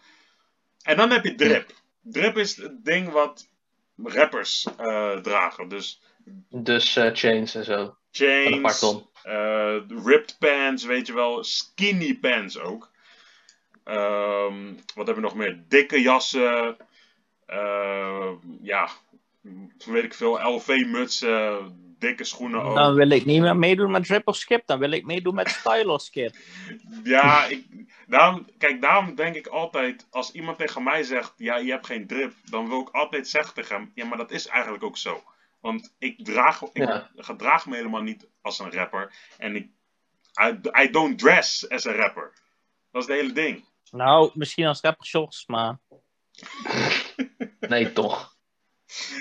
En 0.82 0.96
dan 0.96 1.10
heb 1.10 1.24
je 1.24 1.34
drip. 1.34 1.70
Drip 2.02 2.36
is 2.36 2.56
het 2.56 2.84
ding 2.84 3.10
wat 3.10 3.48
rappers 3.96 4.66
eh, 4.76 5.16
dragen. 5.16 5.68
Dus 5.68 6.02
Dus 6.48 6.98
chains 7.12 7.54
en 7.54 7.64
zo. 7.64 7.96
Chains, 8.10 9.02
ripped 10.04 10.36
pants, 10.38 10.84
weet 10.84 11.06
je 11.06 11.14
wel, 11.14 11.44
skinny 11.44 12.18
pants 12.18 12.58
ook. 12.58 12.90
Ehm, 13.84 14.74
wat 14.94 15.06
hebben 15.06 15.14
we 15.14 15.20
nog 15.20 15.34
meer? 15.34 15.64
Dikke 15.68 16.00
jassen. 16.00 16.76
ja, 18.62 18.88
weet 19.84 20.04
ik 20.04 20.14
veel, 20.14 20.54
LV-mutsen, 20.54 21.85
dikke 21.98 22.24
schoenen 22.24 22.62
ook. 22.62 22.74
Dan 22.74 22.94
wil 22.94 23.10
ik 23.10 23.24
niet 23.24 23.40
meer 23.40 23.56
meedoen 23.56 23.90
met 23.90 24.04
Drip 24.04 24.28
of 24.28 24.36
Skip, 24.36 24.66
dan 24.66 24.78
wil 24.78 24.90
ik 24.90 25.04
meedoen 25.04 25.34
met 25.34 25.48
Style 25.60 25.90
of 25.92 26.00
Skip. 26.02 26.34
Ja, 27.04 27.44
ik, 27.44 27.66
daarom, 28.06 28.46
kijk, 28.58 28.80
daarom 28.80 29.14
denk 29.14 29.34
ik 29.34 29.46
altijd, 29.46 30.06
als 30.10 30.32
iemand 30.32 30.58
tegen 30.58 30.82
mij 30.82 31.02
zegt, 31.02 31.32
ja, 31.36 31.56
je 31.56 31.70
hebt 31.70 31.86
geen 31.86 32.06
drip, 32.06 32.32
dan 32.44 32.68
wil 32.68 32.80
ik 32.80 32.88
altijd 32.90 33.28
zeggen 33.28 33.54
tegen 33.54 33.76
hem, 33.76 33.90
ja, 33.94 34.04
maar 34.04 34.18
dat 34.18 34.30
is 34.30 34.46
eigenlijk 34.46 34.84
ook 34.84 34.96
zo. 34.96 35.22
Want 35.60 35.94
ik 35.98 36.24
draag, 36.24 36.62
ik 36.62 36.76
Ja. 36.88 37.10
gedraag 37.16 37.66
me 37.66 37.76
helemaal 37.76 38.02
niet 38.02 38.28
als 38.40 38.58
een 38.58 38.72
rapper. 38.72 39.12
En 39.38 39.56
ik, 39.56 39.68
I, 40.42 40.60
I 40.82 40.90
don't 40.90 41.18
dress 41.18 41.68
as 41.68 41.86
a 41.86 41.92
rapper. 41.92 42.32
Dat 42.90 43.02
is 43.02 43.08
het 43.08 43.20
hele 43.20 43.32
ding. 43.32 43.64
Nou, 43.90 44.30
misschien 44.34 44.66
als 44.66 44.80
rapper 44.80 45.06
shorts, 45.06 45.46
maar... 45.46 45.78
Nee, 47.60 47.92
toch. 47.92 48.35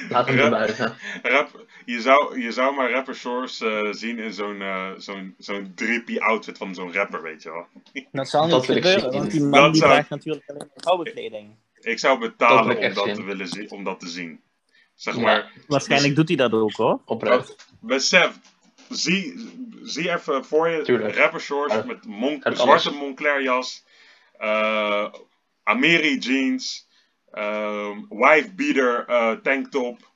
Laat 0.10 0.28
hem 0.28 0.38
Ja. 0.38 0.44
erbuiten. 0.44 0.96
Rap, 1.24 1.66
je, 1.86 2.02
zou, 2.02 2.42
je 2.42 2.52
zou 2.52 2.76
maar 2.76 2.92
rapper 2.92 3.16
shorts 3.16 3.62
eh, 3.62 3.88
zien 3.92 4.20
in 4.20 4.34
zo'n 4.34 4.62
eh, 4.62 4.92
zo'n 4.98 5.36
zo'n 5.38 5.72
drippy 5.76 6.18
outfit 6.20 6.58
van 6.58 6.76
zo'n 6.76 6.94
rapper, 6.94 7.22
weet 7.22 7.44
je 7.44 7.52
wel. 7.52 7.66
Dat 8.12 8.30
zal 8.30 8.48
Dat 8.48 8.58
niet 8.60 8.68
wil 8.68 8.76
ik 8.78 8.84
gebeuren, 8.86 9.12
want 9.20 9.32
die 9.32 9.42
man 9.42 9.52
Dat 9.52 9.72
die 9.72 9.82
zou- 9.82 9.92
draagt 9.94 10.10
natuurlijk 10.10 10.44
alleen 10.50 10.60
maar 10.68 10.70
vrouwenkleding. 10.84 11.56
Ik 11.80 12.00
zou 12.00 12.20
betalen 12.20 12.78
om 12.78 12.94
dat, 12.94 13.16
te 13.16 13.24
willen 13.24 13.48
zien, 13.48 13.72
om 13.72 13.84
dat 13.84 14.00
te 14.00 14.08
zien. 14.08 14.42
Zeg 14.96 15.16
Ja. 15.16 15.22
maar, 15.22 15.52
Waarschijnlijk 15.68 16.16
doet 16.16 16.28
hij 16.28 16.38
dat 16.38 16.52
ook 16.52 16.72
hoor. 16.76 17.00
Oprecht. 17.06 17.68
besef, 17.80 18.40
zie, 18.90 19.50
zie 19.82 20.12
even 20.14 20.46
voor 20.46 20.70
je 20.70 20.82
Tuurlijk. 20.82 21.16
rapper 21.16 21.40
shorts 21.40 21.84
met 21.86 22.06
Mon 22.06 22.42
zwarte. 22.54 22.92
Moncler 22.92 23.44
jas, 23.44 23.84
eh 24.38 25.14
Ameri 25.64 26.18
jeans, 26.18 26.88
ehm 27.36 28.06
wife 28.10 28.54
beater 28.54 29.06
eh, 29.08 29.32
tanktop, 29.32 30.12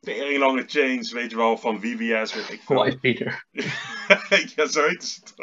tering 0.00 0.38
lange 0.38 0.64
chains, 0.66 1.12
weet 1.12 1.30
je 1.30 1.36
wel, 1.36 1.58
van 1.58 1.80
VVS, 1.80 2.34
weet 2.34 2.50
ik 2.50 2.62
veel. 2.62 2.82
Wife 2.84 2.98
Peter. 2.98 3.44
ja, 4.56 4.66
zoiets. 4.66 5.22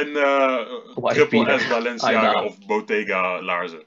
en 0.00 0.16
eh 0.16 0.56
Wife 0.94 1.14
Triple 1.14 1.44
beater. 1.44 1.60
S 1.60 1.68
Balenciaga 1.68 2.30
know. 2.30 2.44
of 2.44 2.66
Bottega 2.66 3.42
laarzen. 3.42 3.84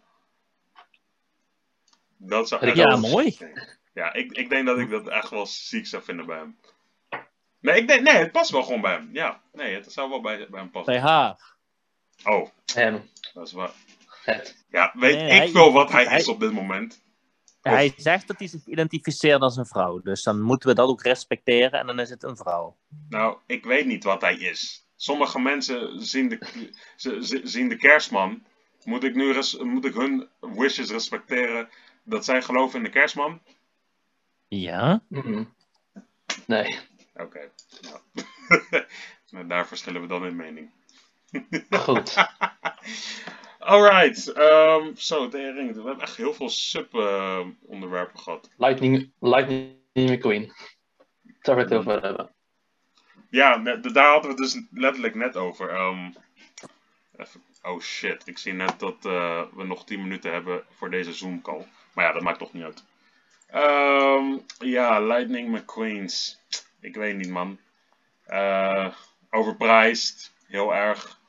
Dat 2.18 2.48
zou 2.48 2.62
echt 2.62 2.76
Ja, 2.76 2.88
wel 2.88 3.00
mooi. 3.00 3.38
Ja, 3.94 4.14
ik, 4.14 4.32
ik 4.32 4.50
denk 4.50 4.66
dat 4.66 4.80
ik 4.80 4.90
dat 4.90 5.08
echt 5.08 5.30
wel 5.30 5.46
ziek 5.46 5.88
zou 5.88 6.04
vinden 6.04 6.26
bij 6.26 6.38
hem. 6.38 6.58
Nee, 7.60 7.82
ik 7.82 7.88
denk, 7.88 8.02
nee, 8.02 8.16
het 8.16 8.32
past 8.32 8.52
wel 8.52 8.64
gewoon 8.64 8.82
bij 8.82 8.94
hem. 8.94 9.10
Ja, 9.14 9.42
nee, 9.54 9.76
het 9.76 9.92
zou 9.92 10.10
wel 10.10 10.22
bij, 10.22 10.48
bij 10.50 10.60
hem 10.60 10.72
passen. 10.72 10.94
Bij 10.94 11.02
haar. 11.02 11.56
Oh, 12.24 12.50
En 12.76 13.10
dat 13.34 13.48
is 13.48 13.54
waar. 13.54 13.72
Het. 14.26 14.66
Ja, 14.70 14.92
weet 14.96 15.16
Nee, 15.16 15.26
ik 15.26 15.32
hij- 15.32 15.50
veel 15.50 15.72
wat 15.72 15.92
hij, 15.92 16.06
hij- 16.06 16.20
is 16.20 16.28
op 16.28 16.40
dit 16.40 16.52
moment. 16.52 17.04
Hij 17.62 17.94
zegt 17.98 18.28
dat 18.28 18.40
hij 18.40 18.48
zich 18.48 18.66
identificeert 18.66 19.42
als 19.42 19.58
een 19.58 19.66
vrouw. 19.66 20.00
Dus 20.02 20.24
dan 20.24 20.42
moeten 20.42 20.70
we 20.70 20.76
dat 20.76 20.88
ook 20.90 21.02
respecteren 21.04 21.80
en 21.80 21.86
dan 21.88 22.00
is 22.00 22.10
het 22.10 22.24
een 22.24 22.38
vrouw. 22.38 22.78
Nou, 23.10 23.38
ik 23.46 23.66
weet 23.66 23.86
niet 23.86 24.04
wat 24.04 24.22
hij 24.22 24.36
is. 24.38 24.88
Sommige 24.96 25.40
mensen 25.40 26.06
zien 26.06 26.30
de, 26.30 26.40
ze, 26.96 27.26
ze- 27.26 27.42
zien 27.44 27.70
de 27.70 27.78
kerstman. 27.78 28.46
Moet 28.84 29.04
ik 29.04 29.16
nu 29.16 29.32
res- 29.32 29.58
moet 29.58 29.86
ik 29.86 29.94
hun 29.94 30.30
wishes 30.40 30.90
respecteren 30.92 31.70
dat 32.04 32.26
zij 32.26 32.42
geloven 32.42 32.78
in 32.78 32.84
de 32.84 32.90
kerstman? 32.92 33.42
Ja? 34.48 35.04
Mhm. 35.10 35.44
Nee, 36.48 36.80
Oké. 37.16 37.52
Nou. 37.82 38.00
Nou, 39.30 39.48
Daar 39.48 39.68
verschillen 39.68 40.02
we 40.02 40.08
dan 40.08 40.26
in 40.26 40.36
mening. 40.36 40.72
goed. 41.70 42.16
Alright. 43.66 44.34
ehm 44.34 44.96
zo, 44.96 45.28
tering. 45.28 45.76
We 45.76 45.82
hebben 45.82 46.00
echt 46.00 46.16
heel 46.16 46.34
veel 46.34 46.50
sub-onderwerpen 46.50 48.20
gehad. 48.20 48.50
Lightning, 48.58 49.12
Lightning 49.20 49.76
McQueen. 49.94 50.54
Daar 51.42 51.56
we 51.56 51.62
het 51.62 51.74
over 51.74 52.02
hebben. 52.02 52.30
Ja, 53.30 53.58
daar 53.58 54.12
hadden 54.12 54.22
we 54.22 54.28
het 54.28 54.38
dus 54.38 54.62
letterlijk 54.72 55.16
net 55.16 55.36
over. 55.36 55.70
Ehm, 55.70 56.10
even, 57.18 57.44
oh 57.62 57.80
shit, 57.80 58.28
ik 58.28 58.38
zie 58.38 58.54
net 58.54 58.80
dat 58.80 59.06
eh, 59.06 59.42
we 59.56 59.64
nog 59.64 59.86
10 59.86 60.02
minuten 60.02 60.34
hebben 60.34 60.64
voor 60.70 60.90
deze 60.90 61.14
Zoom-call. 61.14 61.66
Maar 61.94 62.06
ja, 62.06 62.12
dat 62.12 62.22
maakt 62.22 62.40
toch 62.40 62.54
niet 62.54 62.64
uit. 62.64 62.84
Ehm, 63.48 64.38
ja, 64.60 65.00
Lightning 65.00 65.50
McQueens. 65.50 66.40
Ik 66.80 66.96
weet 66.96 67.16
niet, 67.16 67.30
man. 67.30 67.60
Eh 68.26 68.96
overprijsd, 69.30 70.34
heel 70.48 70.74
erg. 70.74 71.20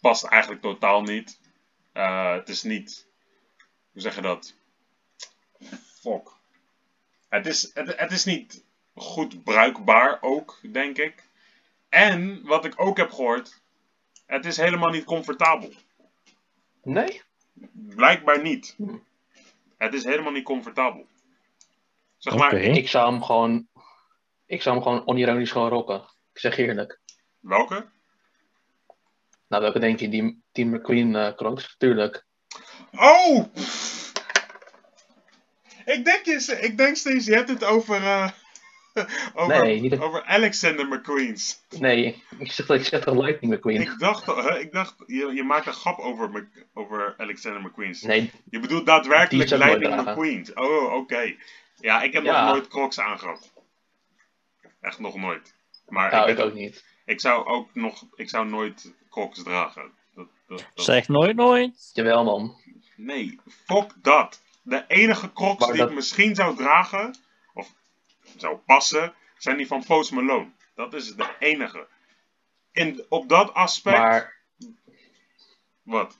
Past 0.00 0.24
eigenlijk 0.24 0.62
totaal 0.62 1.02
niet. 1.02 1.40
Eh, 1.92 2.32
het 2.32 2.48
is 2.48 2.62
niet. 2.62 3.06
Hoe 3.92 4.02
zeg 4.02 4.14
je 4.14 4.20
dat? 4.20 4.54
Fuck. 6.00 6.28
Het 7.28 7.46
is, 7.46 7.70
het, 7.74 7.96
het 7.96 8.10
is 8.10 8.24
niet 8.24 8.64
goed 8.94 9.44
bruikbaar 9.44 10.18
ook, 10.20 10.58
denk 10.72 10.98
ik. 10.98 11.28
En 11.88 12.42
wat 12.42 12.64
ik 12.64 12.80
ook 12.80 12.96
heb 12.96 13.10
gehoord, 13.10 13.60
het 14.26 14.44
is 14.44 14.56
helemaal 14.56 14.90
niet 14.90 15.04
comfortabel. 15.04 15.72
Nee? 16.82 17.22
Blijkbaar 17.72 18.42
niet. 18.42 18.74
Hm. 18.76 18.96
Het 19.76 19.94
is 19.94 20.04
helemaal 20.04 20.32
niet 20.32 20.44
comfortabel. 20.44 21.06
Zeg 22.16 22.34
maar, 22.34 22.54
Ik 22.54 22.88
zou 22.88 23.12
hem 23.12 23.22
gewoon. 23.22 23.68
Ik 24.46 24.62
zou 24.62 24.74
hem 24.74 24.84
gewoon 24.84 25.06
onironisch 25.06 25.50
gewoon 25.50 25.68
rocken. 25.68 26.02
Ik 26.32 26.40
zeg 26.40 26.58
eerlijk. 26.58 27.00
welke? 27.40 27.88
Nou, 29.50 29.62
welke 29.62 29.78
denk 29.78 29.98
je? 30.00 30.08
Die 30.08 30.42
Team 30.52 30.68
McQueen 30.70 31.16
eh 31.16 31.34
crocs? 31.34 31.74
Tuurlijk. 31.78 32.24
Oh! 32.92 33.44
Ik 35.84 36.04
denk, 36.04 36.24
je, 36.24 36.58
ik 36.60 36.76
denk 36.78 36.96
steeds, 36.96 37.26
je 37.26 37.34
hebt 37.34 37.48
het 37.48 37.64
over, 37.64 37.96
eh, 38.02 38.30
over, 39.34 39.62
Nee, 39.64 39.80
niet 39.80 39.98
over 39.98 40.22
Alexander 40.24 40.86
McQueen's. 40.88 41.60
Nee, 41.78 42.22
ik 42.38 42.52
zeg, 42.52 42.68
ik 42.68 42.84
zeg 42.84 43.04
toch 43.04 43.14
Lightning 43.16 43.54
McQueen? 43.54 43.80
Ik 43.80 43.98
dacht, 43.98 44.26
hè, 44.26 44.58
ik 44.58 44.72
dacht 44.72 44.94
je, 45.06 45.30
je 45.34 45.42
maakt 45.42 45.66
een 45.66 45.72
grap 45.72 45.98
over, 45.98 46.30
Mc- 46.30 46.66
over 46.74 47.14
Alexander 47.16 47.62
McQueen's. 47.62 48.02
Nee, 48.02 48.30
Je 48.50 48.60
bedoelt 48.60 48.86
daadwerkelijk 48.86 49.48
Die 49.48 49.58
Lightning 49.58 49.94
nooit 49.94 50.04
dragen. 50.04 50.22
McQueen. 50.22 50.58
Oh, 50.58 50.92
oké. 50.94 51.34
Ja, 51.76 52.02
ik 52.02 52.12
heb 52.12 52.24
Ja. 52.24 52.44
nog 52.44 52.52
nooit 52.54 52.68
Crocs 52.68 53.00
aangehad. 53.00 53.52
Echt 54.80 54.98
nog 54.98 55.14
nooit. 55.16 55.54
Maar 55.88 56.10
nou, 56.10 56.30
ik, 56.30 56.38
ik 56.38 56.44
ook 56.44 56.54
niet. 56.54 56.84
ik 57.04 57.20
zou 57.20 57.46
ook 57.46 57.74
nog, 57.74 58.06
ik 58.14 58.28
zou 58.28 58.46
nooit 58.48 58.94
Crocs 59.10 59.42
dragen. 59.42 59.92
Dat, 60.14 60.28
dat, 60.46 60.58
dat- 60.74 60.84
Zeg 60.84 61.08
nooit 61.08 61.36
nooit. 61.36 61.90
Jawel, 61.92 62.24
man. 62.24 62.60
Nee, 62.96 63.40
fuck 63.46 63.92
dat. 64.02 64.42
De 64.62 64.84
enige 64.88 65.32
Crocs 65.32 65.58
Maar 65.60 65.68
die 65.68 65.78
dat- 65.78 65.88
ik 65.88 65.94
misschien 65.94 66.34
zou 66.34 66.56
dragen, 66.56 67.14
of 67.54 67.74
zou 68.36 68.56
passen, 68.56 69.14
zijn 69.38 69.56
die 69.56 69.66
van 69.66 69.84
Post 69.84 70.12
Malone. 70.12 70.50
Dat 70.74 70.94
is 70.94 71.14
de 71.14 71.34
enige. 71.38 71.86
In, 72.72 73.04
op 73.08 73.28
dat 73.28 73.54
aspect, 73.54 73.98
Maar 73.98 74.36
wat? 75.82 76.18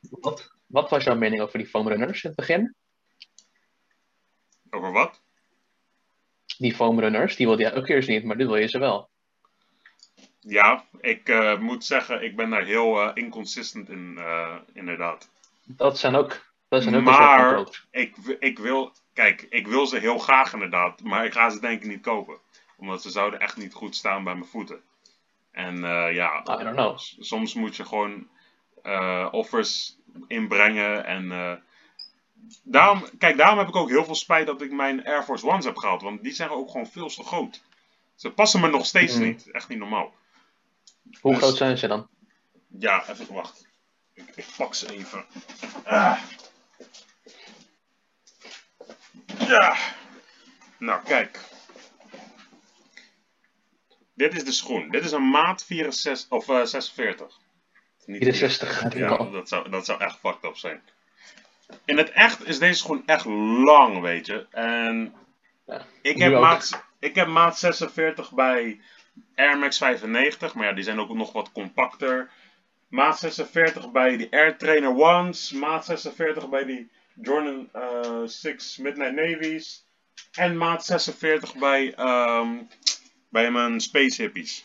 wat, 0.00 0.50
wat 0.66 0.90
was 0.90 1.04
jouw 1.04 1.16
mening 1.16 1.42
over 1.42 1.58
die 1.58 1.66
foam 1.68 1.88
runners 1.88 2.22
in 2.22 2.28
het 2.30 2.38
begin? 2.38 2.74
Over 4.70 4.92
wat? 4.92 5.20
Die 6.58 6.74
foam 6.74 7.00
runners, 7.00 7.36
die 7.36 7.46
wilde 7.46 7.62
jij 7.62 7.74
ook 7.74 7.88
eerst 7.88 8.08
niet, 8.08 8.24
maar 8.24 8.36
nu 8.36 8.46
wil 8.46 8.56
je 8.56 8.68
ze 8.68 8.78
wel. 8.78 9.10
Ja, 10.46 10.84
ik 11.00 11.28
eh, 11.28 11.58
moet 11.58 11.84
zeggen, 11.84 12.22
ik 12.22 12.36
ben 12.36 12.50
daar 12.50 12.64
heel 12.64 13.00
eh, 13.00 13.10
inconsistent 13.14 13.88
in, 13.88 14.14
eh, 14.18 14.54
inderdaad. 14.72 15.28
Dat 15.64 15.98
zijn 15.98 16.14
ook, 16.14 16.40
dat 16.68 16.82
zijn 16.82 16.94
ook 16.94 17.02
Maar-. 17.02 17.68
Ik, 17.90 18.16
ik 18.38 18.58
wil, 18.58 18.92
kijk, 19.12 19.46
ik 19.50 19.66
wil 19.66 19.86
ze 19.86 19.98
heel 19.98 20.18
graag 20.18 20.52
inderdaad, 20.52 21.02
maar 21.02 21.24
ik 21.24 21.32
ga 21.32 21.50
ze 21.50 21.60
denk 21.60 21.82
ik 21.82 21.88
niet 21.88 22.02
kopen. 22.02 22.36
Omdat 22.76 23.02
ze 23.02 23.10
zouden 23.10 23.40
echt 23.40 23.56
niet 23.56 23.74
goed 23.74 23.96
staan 23.96 24.24
bij 24.24 24.34
mijn 24.34 24.48
voeten. 24.48 24.80
En 25.50 25.76
ja, 26.14 26.40
I 26.40 26.64
don't 26.64 26.74
know. 26.76 26.98
soms 26.98 27.54
moet 27.54 27.76
je 27.76 27.84
gewoon 27.84 28.28
offers 29.30 29.96
inbrengen. 30.26 31.04
En 31.04 31.62
daarom, 32.62 33.04
kijk, 33.18 33.36
daarom 33.36 33.58
heb 33.58 33.68
ik 33.68 33.76
ook 33.76 33.88
heel 33.88 34.04
veel 34.04 34.14
spijt 34.14 34.46
dat 34.46 34.62
ik 34.62 34.72
mijn 34.72 35.06
Air 35.06 35.22
Force 35.22 35.46
Ones 35.46 35.64
heb 35.64 35.76
gehaald. 35.76 36.02
Want 36.02 36.22
die 36.22 36.32
zijn 36.32 36.50
ook 36.50 36.70
gewoon 36.70 36.86
veel 36.86 37.08
te 37.08 37.22
groot. 37.22 37.62
Ze 38.14 38.30
passen 38.30 38.60
me 38.60 38.68
nog 38.68 38.86
steeds 38.86 39.14
Mhm. 39.14 39.24
niet. 39.24 39.50
Echt 39.50 39.68
niet 39.68 39.78
normaal. 39.78 40.14
Hoe 41.20 41.32
Dus- 41.32 41.42
groot 41.42 41.56
zijn 41.56 41.78
ze 41.78 41.86
dan? 41.86 42.08
Ja, 42.78 43.08
even 43.08 43.34
wacht. 43.34 43.66
Ik, 44.14 44.32
ik 44.34 44.46
pak 44.56 44.74
ze 44.74 44.92
even. 44.92 45.24
Ah. 45.84 46.22
Ja. 49.38 49.76
Nou, 50.78 51.02
kijk. 51.04 51.40
Dit 54.14 54.34
is 54.34 54.44
de 54.44 54.52
schoen. 54.52 54.88
Dit 54.90 55.04
is 55.04 55.12
een 55.12 55.28
maat 55.30 55.64
64, 55.64 56.30
of 56.30 56.48
eh, 56.48 56.64
46. 56.64 57.38
Niet 58.06 58.22
64. 58.22 58.94
Ja, 58.94 59.16
dat 59.16 59.48
zou, 59.48 59.70
dat 59.70 59.84
zou 59.84 60.00
echt 60.00 60.18
fucked 60.18 60.44
up 60.44 60.56
zijn. 60.56 60.82
In 61.84 61.96
het 61.98 62.10
echt 62.10 62.46
is 62.46 62.58
deze 62.58 62.78
schoen 62.78 63.02
echt 63.06 63.24
lang, 63.64 64.00
weet 64.00 64.26
je. 64.26 64.46
En 64.50 65.14
Ja, 65.66 65.86
ik, 66.02 66.18
heb 66.18 66.32
maat, 66.32 66.82
ik 66.98 67.14
heb 67.14 67.26
maat 67.26 67.58
46 67.58 68.32
bij 68.32 68.80
Air 69.34 69.58
Max 69.58 69.78
95, 69.78 70.54
maar 70.54 70.66
ja, 70.66 70.72
die 70.72 70.84
zijn 70.84 71.00
ook 71.00 71.14
nog 71.14 71.32
wat 71.32 71.52
compacter. 71.52 72.30
Maat 72.88 73.18
46 73.18 73.90
bij 73.90 74.16
die 74.16 74.32
Air 74.32 74.56
Trainer 74.56 74.96
Ones. 74.96 75.52
Maat 75.52 75.84
46 75.84 76.48
bij 76.48 76.64
die 76.64 76.90
Jordan 77.14 77.68
eh 77.72 78.22
6 78.24 78.76
Midnight 78.76 79.14
Navies. 79.14 79.86
En 80.32 80.56
maat 80.56 80.84
46 80.84 81.54
bij, 81.54 81.94
ehm, 81.94 82.62
bij 83.28 83.50
mijn 83.50 83.80
Space 83.80 84.22
Hippies. 84.22 84.64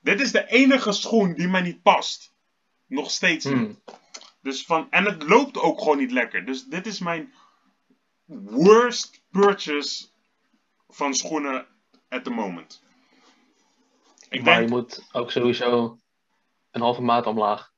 Dit 0.00 0.20
is 0.20 0.32
de 0.32 0.46
enige 0.46 0.92
schoen 0.92 1.34
die 1.34 1.48
mij 1.48 1.60
niet 1.60 1.82
past. 1.82 2.34
Nog 2.86 3.10
steeds 3.10 3.44
niet. 3.44 3.54
Hmm. 3.54 3.78
Dus 4.42 4.64
van, 4.64 4.86
en 4.90 5.04
het 5.04 5.22
loopt 5.22 5.58
ook 5.58 5.78
gewoon 5.78 5.98
niet 5.98 6.12
lekker. 6.12 6.44
Dus 6.44 6.64
dit 6.64 6.86
is 6.86 6.98
mijn 6.98 7.32
worst 8.24 9.22
purchase 9.30 10.06
van 10.88 11.14
schoenen 11.14 11.66
at 12.08 12.24
the 12.24 12.30
moment. 12.30 12.82
Ik 14.30 14.42
maar 14.42 14.56
denk, 14.56 14.68
je 14.68 14.74
moet 14.74 15.08
ook 15.12 15.30
sowieso 15.30 15.98
een 16.70 16.80
halve 16.80 17.02
maat 17.02 17.26
omlaag. 17.26 17.70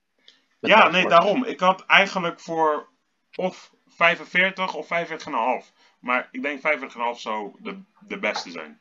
Ja, 0.61 0.89
nee, 0.89 1.09
daarom. 1.09 1.45
Ik 1.45 1.61
had 1.61 1.87
eigenlijk 1.87 2.41
voor 2.41 2.89
of 3.35 3.73
45 3.89 4.75
of 4.75 4.89
45,5. 5.65 5.73
Maar 5.99 6.29
ik 6.31 6.43
denk 6.43 6.61
45,5 6.61 7.21
zou 7.21 7.53
de, 7.59 7.83
de 8.01 8.19
beste 8.19 8.51
zijn. 8.51 8.81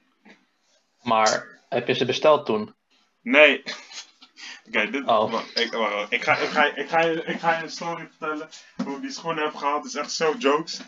Maar 1.01 1.59
heb 1.69 1.87
je 1.87 1.93
ze 1.93 2.05
besteld 2.05 2.45
toen? 2.45 2.75
Nee, 3.21 3.63
Kijk, 4.71 4.91
dit, 4.91 5.07
Oh. 5.07 5.31
wacht, 5.31 5.59
ik, 5.59 5.73
wacht, 5.73 6.11
ik, 6.11 6.23
ga, 6.23 6.37
ik, 6.37 6.49
ga, 6.49 6.75
ik, 6.75 6.89
ga, 6.89 7.01
je- 7.01 7.23
ik 7.23 7.39
ga 7.39 7.57
je 7.57 7.63
een 7.63 7.69
story 7.71 8.07
vertellen 8.07 8.49
hoe 8.83 8.95
ik 8.95 9.01
die 9.01 9.11
schoenen 9.11 9.43
heb 9.43 9.55
gehaald. 9.55 9.83
Het 9.83 9.93
is 9.93 9.99
echt 9.99 10.11
zo 10.11 10.33
jokes. 10.39 10.81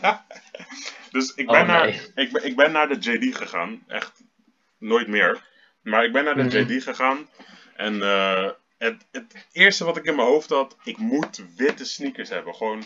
dus 1.10 1.34
ik 1.34 1.46
ben, 1.46 1.60
Oh, 1.60 1.66
naar, 1.66 1.88
ik, 2.14 2.32
ik 2.32 2.56
ben 2.56 2.72
naar 2.72 2.88
de 2.88 2.98
JD 2.98 3.36
gegaan. 3.36 3.84
Echt 3.86 4.22
nooit 4.78 5.08
meer. 5.08 5.48
Maar 5.82 6.04
ik 6.04 6.12
ben 6.12 6.24
naar 6.24 6.34
de 6.34 6.42
Mhm. 6.42 6.72
JD 6.72 6.82
gegaan. 6.82 7.28
En 7.76 8.02
eh, 8.02 8.50
het, 8.78 9.06
het 9.10 9.46
eerste 9.52 9.84
wat 9.84 9.96
ik 9.96 10.04
in 10.04 10.14
mijn 10.16 10.28
hoofd 10.28 10.50
had, 10.50 10.76
ik 10.84 10.96
moet 10.96 11.44
witte 11.56 11.84
sneakers 11.84 12.28
hebben. 12.28 12.54
Gewoon, 12.54 12.84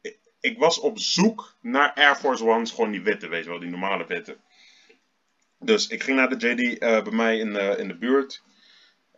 ik, 0.00 0.16
ik 0.40 0.58
was 0.58 0.78
op 0.80 0.98
zoek 0.98 1.54
naar 1.60 1.92
Air 1.94 2.16
Force 2.16 2.44
Ones, 2.44 2.70
gewoon 2.70 2.90
die 2.90 3.02
witte, 3.02 3.28
weet 3.28 3.44
je 3.44 3.50
wel, 3.50 3.58
die 3.58 3.70
normale 3.70 4.06
witte. 4.06 4.36
Dus 5.58 5.86
ik 5.86 6.02
ging 6.02 6.16
naar 6.16 6.38
de 6.38 6.48
JD 6.48 6.78
eh, 6.78 7.02
bij 7.02 7.12
mij 7.12 7.38
in, 7.38 7.52
de 7.52 7.74
in 7.78 7.88
de 7.88 7.96
buurt. 7.96 8.42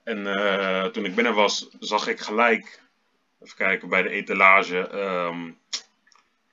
En 0.05 0.27
eh, 0.27 0.85
toen 0.85 1.05
ik 1.05 1.15
binnen 1.15 1.35
was, 1.35 1.69
zag 1.81 2.07
ik 2.09 2.21
gelijk, 2.21 2.83
even 3.43 3.57
kijken, 3.57 3.89
bij 3.89 4.03
de 4.03 4.09
etalage, 4.09 4.89
ehm, 4.89 5.51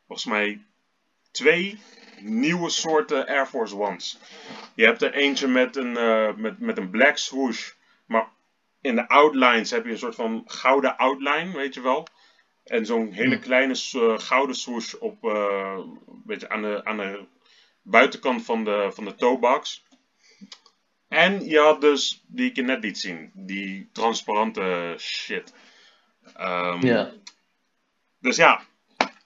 volgens 0.07 0.27
mij 0.27 0.61
twee 1.31 1.79
nieuwe 2.23 2.69
soorten 2.69 3.27
Air 3.27 3.47
Force 3.47 3.75
Ones. 3.75 4.17
Je 4.75 4.85
hebt 4.85 5.01
er 5.01 5.13
eentje 5.13 5.47
met 5.47 5.75
een, 5.75 5.97
eh, 5.97 6.33
met, 6.35 6.59
met 6.59 6.77
een 6.77 6.89
black 6.89 7.17
swoosh, 7.17 7.71
maar 8.05 8.27
in 8.81 8.95
de 8.95 9.07
outlines 9.07 9.71
heb 9.71 9.85
je 9.85 9.91
een 9.91 9.97
soort 9.97 10.15
van 10.15 10.43
gouden 10.45 10.97
outline, 10.97 11.51
weet 11.53 11.73
je 11.73 11.81
wel. 11.81 12.07
En 12.63 12.85
zo'n 12.85 13.11
hele 13.11 13.35
Hm. 13.35 13.41
kleine 13.41 13.73
eh, 13.93 14.19
gouden 14.19 14.55
swoosh 14.55 14.93
op, 14.93 15.23
eh, 15.25 15.79
weet 16.25 16.41
je, 16.41 16.49
aan, 16.49 16.61
de, 16.61 16.85
aan 16.85 16.97
de 16.97 17.25
buitenkant 17.81 18.45
van 18.45 18.63
de, 18.63 18.89
van 18.93 19.05
de 19.05 19.15
toebox. 19.15 19.83
En 21.07 21.45
je 21.45 21.59
had 21.59 21.81
dus, 21.81 22.23
die 22.27 22.49
ik 22.49 22.55
je 22.55 22.61
net 22.61 22.83
liet 22.83 22.97
zien, 22.97 23.31
die 23.33 23.89
transparante 23.93 24.95
shit. 24.97 25.53
Ehm, 26.35 26.85
Ja. 26.85 27.11
Dus 28.19 28.35
ja, 28.35 28.61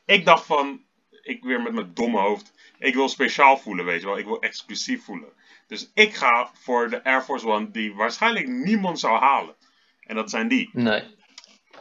ik 0.06 0.26
dacht 0.26 0.46
van, 0.46 0.84
ik 1.22 1.44
weer 1.44 1.62
met 1.62 1.74
mijn 1.74 1.94
domme 1.94 2.20
hoofd, 2.20 2.54
ik 2.80 2.94
wil 2.94 3.10
speciaal 3.10 3.58
voelen, 3.58 3.86
weet 3.86 4.02
je 4.02 4.08
wel. 4.08 4.18
Ik 4.18 4.26
wil 4.26 4.42
exclusief 4.42 5.04
voelen. 5.04 5.34
Dus 5.68 5.92
ik 5.94 6.16
ga 6.16 6.52
voor 6.54 6.90
de 6.90 7.04
Air 7.04 7.22
Force 7.22 7.48
One 7.48 7.72
die 7.72 7.94
waarschijnlijk 7.94 8.48
niemand 8.48 9.00
zou 9.00 9.18
halen. 9.20 9.56
En 10.00 10.16
dat 10.16 10.30
zijn 10.30 10.48
die. 10.48 10.70
Nee. 10.74 11.16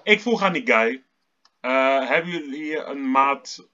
Ik 0.02 0.20
vroeg 0.20 0.42
aan 0.42 0.52
die 0.52 0.66
guy, 0.66 1.02
eh, 1.60 2.08
hebben 2.08 2.30
jullie 2.30 2.76
een 2.76 3.10
maat 3.10 3.68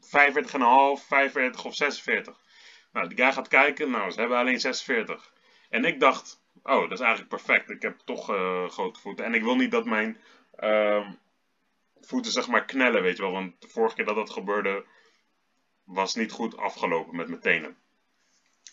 45,5, 0.00 1.06
45 1.06 1.64
of 1.64 1.74
46? 1.74 2.36
Nou, 2.92 3.08
die 3.08 3.16
guy 3.16 3.32
gaat 3.32 3.48
kijken, 3.48 3.90
nou, 3.90 4.10
ze 4.10 4.20
hebben 4.20 4.38
alleen 4.38 4.60
46. 4.60 5.32
En 5.70 5.84
ik 5.84 6.00
dacht, 6.00 6.42
oh, 6.62 6.80
dat 6.80 6.92
is 6.92 7.00
eigenlijk 7.00 7.28
perfect. 7.28 7.70
Ik 7.70 7.82
heb 7.82 7.98
toch 8.04 8.30
eh, 8.30 8.68
grote 8.68 9.00
voeten. 9.00 9.24
En 9.24 9.34
ik 9.34 9.42
wil 9.42 9.56
niet 9.56 9.70
dat 9.70 9.84
mijn 9.84 10.20
ehm, 10.56 11.12
voeten, 12.00 12.32
zeg 12.32 12.48
maar, 12.48 12.64
knellen, 12.64 13.02
weet 13.02 13.16
je 13.16 13.22
wel. 13.22 13.32
Want 13.32 13.60
de 13.60 13.68
vorige 13.68 13.94
keer 13.94 14.04
dat 14.04 14.16
dat 14.16 14.30
gebeurde, 14.30 14.84
was 15.86 16.14
niet 16.14 16.32
goed 16.32 16.56
afgelopen 16.56 17.16
met 17.16 17.28
mijn 17.28 17.40
tenen. 17.40 17.76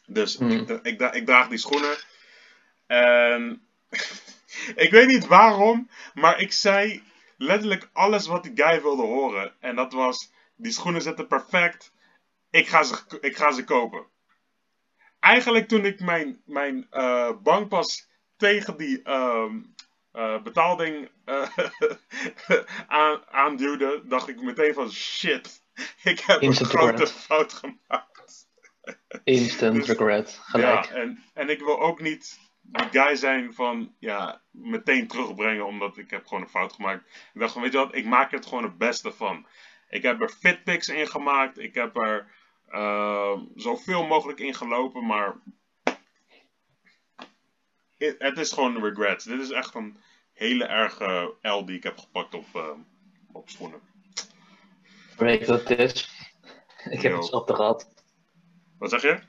Dus 0.05 0.37
Hmm. 0.37 0.51
ik, 0.51 0.69
ik, 0.69 0.97
dra- 0.97 1.13
ik 1.13 1.25
draag 1.25 1.47
die 1.47 1.57
schoenen. 1.57 1.97
En 2.87 3.67
ik 4.85 4.91
weet 4.91 5.07
niet 5.07 5.27
waarom, 5.27 5.89
maar 6.13 6.39
ik 6.39 6.51
zei 6.51 7.03
letterlijk 7.37 7.89
alles 7.93 8.27
wat 8.27 8.43
die 8.43 8.51
guy 8.55 8.81
wilde 8.81 9.01
horen. 9.03 9.53
En 9.59 9.75
dat 9.75 9.93
was, 9.93 10.31
die 10.55 10.71
schoenen 10.71 11.01
zitten 11.01 11.27
perfect. 11.27 11.91
Ik 12.49 12.67
ga 12.67 12.83
ze, 12.83 12.95
ik 13.21 13.35
ga 13.37 13.51
ze 13.51 13.63
kopen. 13.63 14.05
Eigenlijk 15.19 15.67
toen 15.67 15.85
ik 15.85 15.99
mijn, 15.99 16.41
mijn 16.45 16.87
eh, 16.89 17.31
bankpas 17.43 18.07
tegen 18.37 18.77
die 18.77 19.01
ehm, 19.03 19.61
eh, 20.11 20.41
betaalding 20.41 21.09
eh, 21.25 21.49
aan, 22.87 23.27
aanduwde, 23.27 24.01
dacht 24.05 24.27
ik 24.27 24.41
meteen 24.41 24.73
van 24.73 24.91
shit. 24.91 25.62
Ik 26.03 26.19
heb 26.19 26.41
Instant 26.41 26.73
een 26.73 26.77
grote 26.79 26.91
regret. 26.91 27.11
fout 27.11 27.53
gemaakt. 27.53 28.47
Instant 29.23 29.75
Dus- 29.75 29.87
regret. 29.87 30.39
Gelijk. 30.43 30.85
Ja, 30.85 30.95
en, 30.95 31.23
en 31.33 31.49
ik 31.49 31.59
wil 31.59 31.79
ook 31.81 32.01
niet 32.01 32.39
die 32.61 33.01
guy 33.01 33.15
zijn 33.15 33.53
van, 33.53 33.95
ja, 33.99 34.41
meteen 34.51 35.07
terugbrengen 35.07 35.65
omdat 35.65 35.97
ik 35.97 36.09
heb 36.09 36.25
gewoon 36.27 36.43
een 36.43 36.49
fout 36.49 36.73
gemaakt. 36.73 37.05
Ik 37.33 37.39
dacht 37.39 37.53
van, 37.53 37.61
weet 37.61 37.71
je 37.71 37.77
wat, 37.77 37.95
ik 37.95 38.05
maak 38.05 38.31
er 38.31 38.43
gewoon 38.43 38.63
het 38.63 38.77
beste 38.77 39.11
van. 39.11 39.45
Ik 39.89 40.01
heb 40.03 40.21
er 40.21 40.29
fitpics 40.29 40.89
in 40.89 41.07
gemaakt, 41.07 41.59
ik 41.59 41.73
heb 41.73 41.95
er 41.97 42.27
eh, 42.67 43.39
zoveel 43.55 44.05
mogelijk 44.05 44.39
in 44.39 44.53
gelopen, 44.53 45.05
maar 45.05 45.35
het, 47.97 48.15
het 48.17 48.37
is 48.37 48.51
gewoon 48.51 48.75
een 48.75 48.83
regret. 48.83 49.23
Dit 49.23 49.39
is 49.39 49.51
echt 49.51 49.75
een 49.75 49.97
hele 50.33 50.65
erge 50.65 51.35
L 51.41 51.65
die 51.65 51.77
ik 51.77 51.83
heb 51.83 51.97
gepakt 51.97 52.33
op, 52.33 52.45
eh, 52.53 52.69
op 53.31 53.49
schoenen. 53.49 53.81
Weet 55.17 55.47
wat 55.47 55.67
het 55.67 55.79
is? 55.79 56.09
Ik 56.89 57.01
heb 57.01 57.11
Yo. 57.11 57.17
hetzelfde 57.17 57.55
gehad. 57.55 57.93
Wat 58.77 58.89
zeg 58.89 59.01
je? 59.01 59.19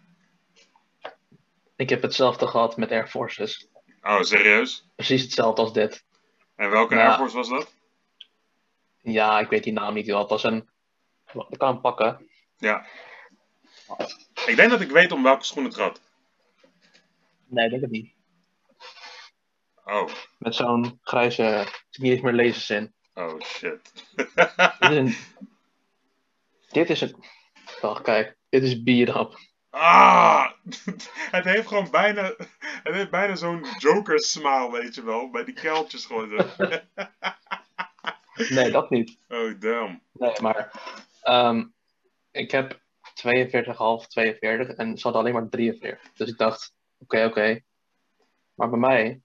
Ik 1.77 1.89
heb 1.89 2.03
hetzelfde 2.03 2.47
gehad 2.47 2.77
met 2.77 2.91
Air 2.91 3.09
Forces. 3.09 3.69
Oh, 4.03 4.21
serieus? 4.21 4.89
Precies 4.97 5.23
hetzelfde 5.23 5.63
als 5.63 5.73
dit. 5.73 6.05
En 6.57 6.71
welke 6.71 6.95
Ja. 6.95 7.07
Air 7.09 7.17
Force 7.17 7.37
was 7.37 7.49
dat? 7.49 7.75
Ja, 9.01 9.41
ik 9.41 9.49
weet 9.49 9.65
die 9.65 9.73
naam 9.73 9.95
niet. 9.95 10.07
Het 10.07 10.29
was 10.29 10.43
een... 10.43 10.69
Ik 11.49 11.59
kan 11.59 11.69
hem 11.73 11.81
pakken. 11.81 12.29
Ja. 12.57 12.87
Ik 14.47 14.57
denk 14.57 14.71
dat 14.71 14.81
ik 14.81 14.91
weet 14.91 15.13
om 15.13 15.23
welke 15.23 15.45
schoen 15.45 15.65
het 15.65 15.75
gaat. 15.75 16.01
Nee, 17.47 17.65
ik 17.65 17.71
denk 17.71 17.83
het 17.83 17.91
niet. 17.91 18.13
Oh, 19.85 20.09
Met 20.39 20.55
zo'n 20.55 20.99
grijze... 21.03 21.67
Zit 21.91 22.03
niet 22.03 22.13
eens 22.13 22.21
meer 22.21 22.33
lasers 22.33 22.71
in. 22.71 22.95
oh 23.15 23.41
shit. 23.41 23.81
Dit 24.15 24.31
is 24.91 24.97
een... 24.97 25.15
Dit 26.75 26.91
is 26.91 27.01
een... 27.01 27.25
Wacht, 27.81 28.03
kijk. 28.03 28.37
Dit 28.49 28.63
is 28.63 28.83
beat-up. 28.83 29.39
ah! 29.71 30.51
Het 31.31 31.45
heeft 31.45 31.67
gewoon 31.69 31.91
bijna, 31.91 32.23
het 32.83 32.95
heeft 32.95 33.11
bijna 33.11 33.35
zo'n 33.37 33.65
Joker 33.79 34.21
smile, 34.21 34.71
weet 34.73 34.95
je 34.95 35.05
wel. 35.05 35.31
Bij 35.31 35.45
die 35.45 35.55
keltjes 35.55 36.05
gewoon. 36.07 36.51
Nee, 38.49 38.71
dat 38.71 38.91
niet. 38.91 39.19
Oh, 39.29 39.61
damn. 39.61 40.03
Nee, 40.13 40.33
maar... 40.43 40.73
ehm, 41.23 41.65
ik 42.31 42.51
heb 42.51 42.81
42,5, 43.15 44.07
42 44.09 44.77
en 44.77 44.97
ze 44.99 45.03
hadden 45.03 45.21
alleen 45.23 45.33
maar 45.33 45.49
43. 45.49 46.13
Dus 46.13 46.29
ik 46.29 46.39
dacht, 46.39 46.75
oké, 46.99 47.25
oké. 47.25 47.61
Maar 48.55 48.71
bij 48.71 48.79
mij 48.79 49.21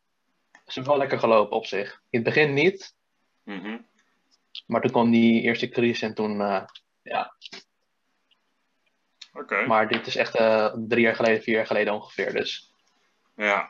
is 0.65 0.75
het 0.75 0.85
wel 0.87 0.97
lekker 0.97 1.19
gelopen 1.19 1.57
op 1.57 1.65
zich. 1.65 1.91
In 2.09 2.19
het 2.19 2.23
begin 2.23 2.53
niet, 2.53 2.95
Mhm. 3.43 3.77
maar 4.65 4.81
toen 4.81 4.91
kwam 4.91 5.11
die 5.11 5.41
eerste 5.41 5.69
crisis 5.69 6.01
en 6.01 6.13
toen... 6.13 6.41
eh, 6.41 6.63
ja, 7.01 7.33
Oké. 9.33 9.65
maar 9.65 9.87
dit 9.87 10.07
is 10.07 10.15
echt 10.15 10.35
eh, 10.35 10.73
drie 10.77 11.01
jaar 11.03 11.15
geleden, 11.15 11.41
vier 11.43 11.55
jaar 11.55 11.67
geleden 11.67 11.93
ongeveer. 11.93 12.33
Dus 12.33 12.73
Ja. 13.35 13.69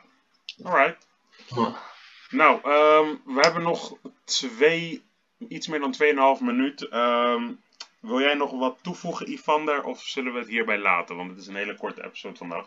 Alright. 0.62 1.06
Nou, 2.30 2.60
ehm, 2.62 3.34
we 3.34 3.40
hebben 3.40 3.62
nog 3.62 3.96
twee, 4.24 5.04
iets 5.48 5.66
meer 5.66 5.80
dan 5.80 5.92
2,5 6.36 6.40
minuut. 6.40 6.88
Ehm, 6.88 7.52
wil 8.00 8.20
jij 8.20 8.34
nog 8.34 8.50
wat 8.50 8.78
toevoegen, 8.82 9.30
Ivander? 9.30 9.84
Of 9.84 10.00
zullen 10.02 10.32
we 10.32 10.38
het 10.38 10.48
hierbij 10.48 10.78
laten? 10.78 11.16
Want 11.16 11.30
het 11.30 11.38
is 11.38 11.46
een 11.46 11.54
hele 11.54 11.76
korte 11.76 12.04
episode 12.04 12.36
vandaag. 12.36 12.66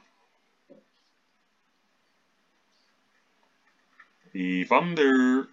Ivander. 4.31 5.49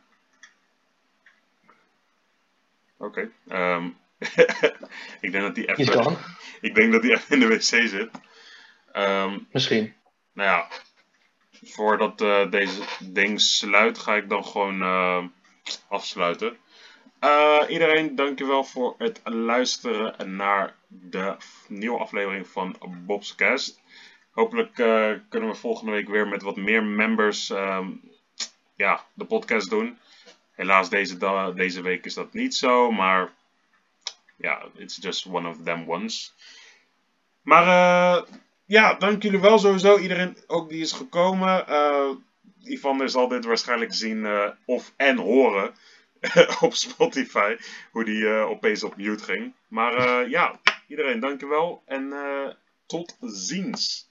Oké. 2.96 3.30
ehm, 3.48 3.90
ik 5.20 5.32
denk 5.32 5.44
dat 5.44 5.54
die 5.54 5.76
even, 5.76 6.16
ik 6.68 6.74
denk 6.74 6.92
dat 6.92 7.02
die 7.02 7.12
even 7.12 7.34
in 7.34 7.40
de 7.40 7.54
wc 7.54 7.62
zit. 7.62 8.10
Ehm, 8.92 9.38
misschien. 9.52 9.94
nou 10.32 10.48
ja, 10.48 10.68
voordat 11.62 12.20
eh, 12.20 12.50
deze 12.50 12.82
ding 12.98 13.40
sluit, 13.40 13.98
ga 13.98 14.14
ik 14.14 14.28
dan 14.28 14.44
gewoon 14.44 14.82
eh, 14.82 15.24
afsluiten. 15.88 16.56
Eh, 17.20 17.60
iedereen, 17.68 18.14
dankjewel 18.14 18.64
voor 18.64 18.94
het 18.98 19.20
luisteren 19.24 20.36
naar 20.36 20.74
de 20.88 21.36
nieuwe 21.68 21.98
aflevering 21.98 22.48
van 22.48 22.76
Bob's 23.06 23.34
Cast. 23.34 23.80
Hopelijk 24.30 24.78
eh, 24.78 25.12
kunnen 25.28 25.48
we 25.48 25.54
volgende 25.54 25.92
week 25.92 26.08
weer 26.08 26.28
met 26.28 26.42
wat 26.42 26.56
meer 26.56 26.84
members 26.84 27.50
ehm, 27.50 27.88
ja, 28.76 29.04
de 29.12 29.24
podcast 29.24 29.70
doen. 29.70 29.98
Helaas 30.54 30.90
deze, 30.90 31.52
deze 31.54 31.82
week 31.82 32.04
is 32.04 32.14
dat 32.14 32.32
niet 32.32 32.54
zo, 32.54 32.90
maar 32.90 33.32
ja, 34.40 34.66
it's 34.76 34.96
just 34.96 35.26
one 35.26 35.48
of 35.48 35.56
them 35.64 35.88
ones. 35.88 36.34
Maar 37.42 37.62
eh, 37.66 38.22
ja, 38.66 38.94
dank 38.94 39.22
jullie 39.22 39.40
wel 39.40 39.58
sowieso. 39.58 39.98
Iedereen 39.98 40.36
ook 40.46 40.68
die 40.68 40.80
is 40.80 40.92
gekomen. 40.92 41.64
Ivan 42.64 43.08
zal 43.10 43.28
dit 43.28 43.44
waarschijnlijk 43.44 43.94
zien 43.94 44.26
eh, 44.26 44.50
of 44.64 44.92
en 44.96 45.16
horen 45.16 45.74
op 46.60 46.74
Spotify. 46.74 47.56
Hoe 47.90 48.04
die 48.04 48.28
opeens 48.28 48.84
op 48.84 48.96
mute 48.96 49.24
ging. 49.24 49.54
Maar 49.68 50.28
ja, 50.28 50.60
iedereen 50.88 51.20
dankjewel. 51.20 51.82
En 51.86 52.12
tot 52.86 53.16
ziens. 53.20 54.10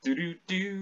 Doei. 0.00 0.40